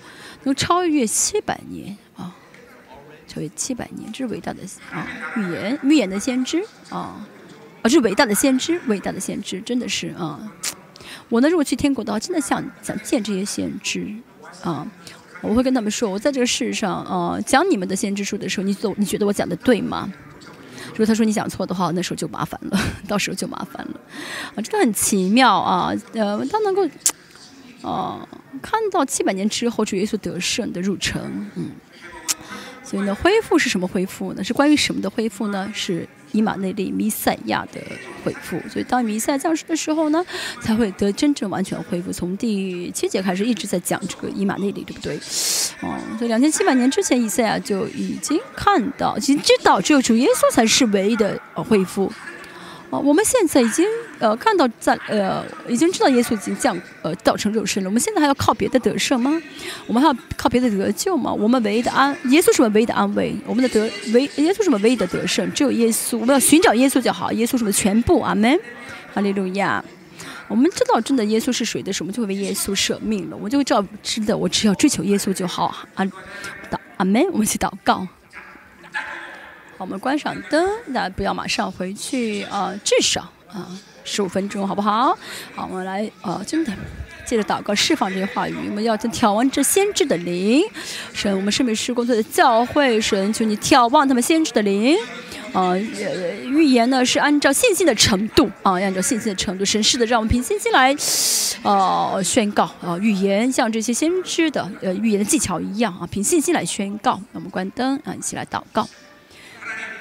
[0.43, 2.35] 能超越七百年啊，
[3.27, 7.27] 超越七百年，这是伟大的啊预言，预言的先知啊，啊，
[7.83, 10.51] 这是伟大的先知，伟大的先知，真的是啊，
[11.29, 14.11] 我呢如果去天国的话，真的想想见这些先知
[14.63, 14.85] 啊。
[15.47, 20.11] 我会跟他们说，我在这个世上，呃，讲你们的先知书的时候，你走，你觉得我讲的对吗？
[20.91, 23.99] 如果他说你讲错的话，那时候就麻烦了， 到时候就麻烦了，
[24.55, 26.87] 啊，真的很奇妙啊，呃，他能够，
[27.81, 28.27] 啊，
[28.61, 31.21] 看到七百年之后主耶稣得胜的入城，
[31.55, 31.71] 嗯，
[32.83, 34.43] 所以呢，恢复是什么恢复呢？
[34.43, 35.69] 是关于什么的恢复呢？
[35.73, 36.07] 是。
[36.35, 37.79] 以马内利弥赛亚的
[38.23, 40.23] 恢复，所以当弥赛亚降世的时候呢，
[40.59, 42.11] 才会得真正完全恢复。
[42.11, 45.15] 从第七节开始一直在讲这个以马内利，对不对？
[45.81, 52.11] 哦，所以两千七百年之前，以赛亚就已经看到，其实知道只有主耶稣才是唯一的恢复。
[52.91, 53.83] 哦，我们现在已经
[54.19, 57.89] 呃看到在呃已经知道耶稣已经降呃道成肉身了。
[57.89, 59.41] 我们现在还要靠别的得胜吗？
[59.87, 61.33] 我们还要靠别的得救吗？
[61.33, 63.35] 我们唯一的安，耶稣是我唯一的安慰。
[63.47, 66.17] 我们的得唯耶稣是我唯一的得胜，只有耶稣。
[66.17, 68.21] 我们要寻找耶稣就好，耶稣是我们全部。
[68.21, 68.59] 阿门，
[69.13, 69.83] 哈利路亚。
[70.47, 73.35] 我们知道真的耶稣是谁的时候，我们就会为耶稣舍命了。
[73.35, 75.75] 我就会知道，真的我只要追求耶稣就好。
[75.95, 76.07] 阿
[76.97, 78.07] 阿门，我们去祷告。
[79.77, 83.67] 好，我们关上灯，大家不要马上回去啊，至少啊
[84.05, 85.17] 十五分钟，好不好？
[85.53, 86.71] 好，我们来啊，真的
[87.25, 88.55] 接着祷告，释放这些话语。
[88.69, 90.63] 我们要眺望这先知的灵，
[91.13, 94.97] 神，我们圣美师工作的教会，神，求你眺望他们先知的灵。
[95.51, 100.95] 啊，预言呢是按照信心的程度啊，按照信心的程度，神是的，让我们凭信心来
[101.63, 107.19] 呃宣告啊，预言像这些先知的呃预言的技巧一样啊，凭信心来宣告。
[107.31, 108.87] 那我们关灯啊，一起来祷告。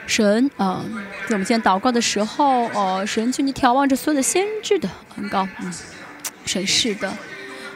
[0.06, 0.84] 神啊，
[1.26, 5.72] 在我们今天祷告的时候，呃，神求你眺望着所有的先知的很高，嗯，
[6.44, 7.08] 神是的，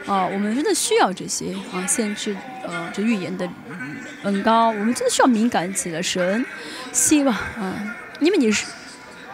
[0.06, 2.36] 啊，我们真的需要这些啊，先知
[2.66, 3.48] 呃，这预言的
[4.22, 6.44] 恩高，我们真的需要敏感起来，神
[6.92, 8.64] 希望啊，因为你是。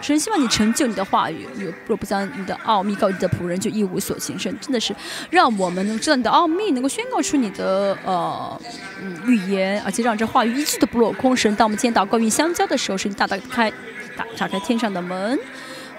[0.04, 1.48] 神希望你成就你的话语，
[1.86, 4.38] 若不将你的奥秘告诉你的仆人，就一无所行。
[4.38, 4.94] 神真的是
[5.30, 8.60] 让我们能知道你的奥秘，能够宣告出你的呃
[9.00, 11.34] 嗯预言，而且让这话语一句都不落空。
[11.34, 13.70] 神，当我们今天祷告与相交的时候，神大大开
[14.14, 15.38] 打打开天上的门，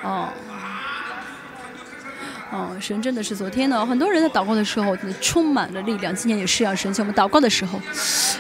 [0.04, 0.30] 哦
[2.52, 6.16] 哦，神真的是昨天呢，很多人在祷告的时候充满了力量。
[6.16, 7.82] 今天也是啊，神请我们祷告的时候，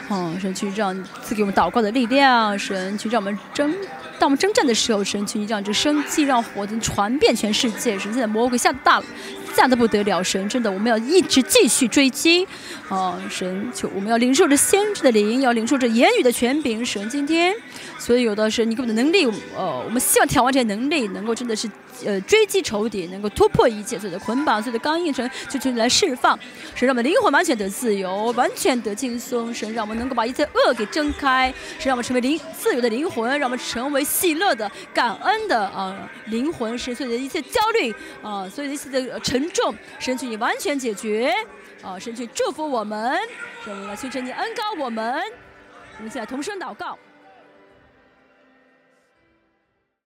[0.09, 3.73] 哦，神去让赐给我们祷告的力量，神去让我们争。
[4.17, 7.97] 当我们征战的时候，神求你让这生气，让火能传遍全世界。
[7.99, 9.05] 神现在魔鬼吓得大了，
[9.53, 10.23] 吓得不得了。
[10.23, 12.47] 神真的，我们要一直继续追击。
[12.89, 16.85] 啊，神就我们要领受着先知的灵，要领受着言语的权柄。
[16.85, 17.53] 神今天
[17.97, 19.25] 所以有的神你给我们的能力，
[19.55, 21.69] 呃，我们希望调完这些能力，能够真的是
[22.03, 26.37] 呃追击仇敌，能够突破一切所有的捆绑，所有的刚硬，神就求你来释放，
[26.73, 29.53] 神让我们灵魂完全得自由，完全得轻松。
[29.53, 36.77] 神让我们能够把一切恶给挣开，神让我们成为灵自由的灵魂，让我们成为喜乐的、感恩的啊、灵魂。
[36.77, 41.33] 神所有的一切焦虑啊、所有的一切的沉重，神求你完全解决。
[41.81, 43.15] 啊，神去祝福我们，
[43.63, 45.13] 神来求神你恩高我们，
[45.97, 46.97] 我们现在同声祷告。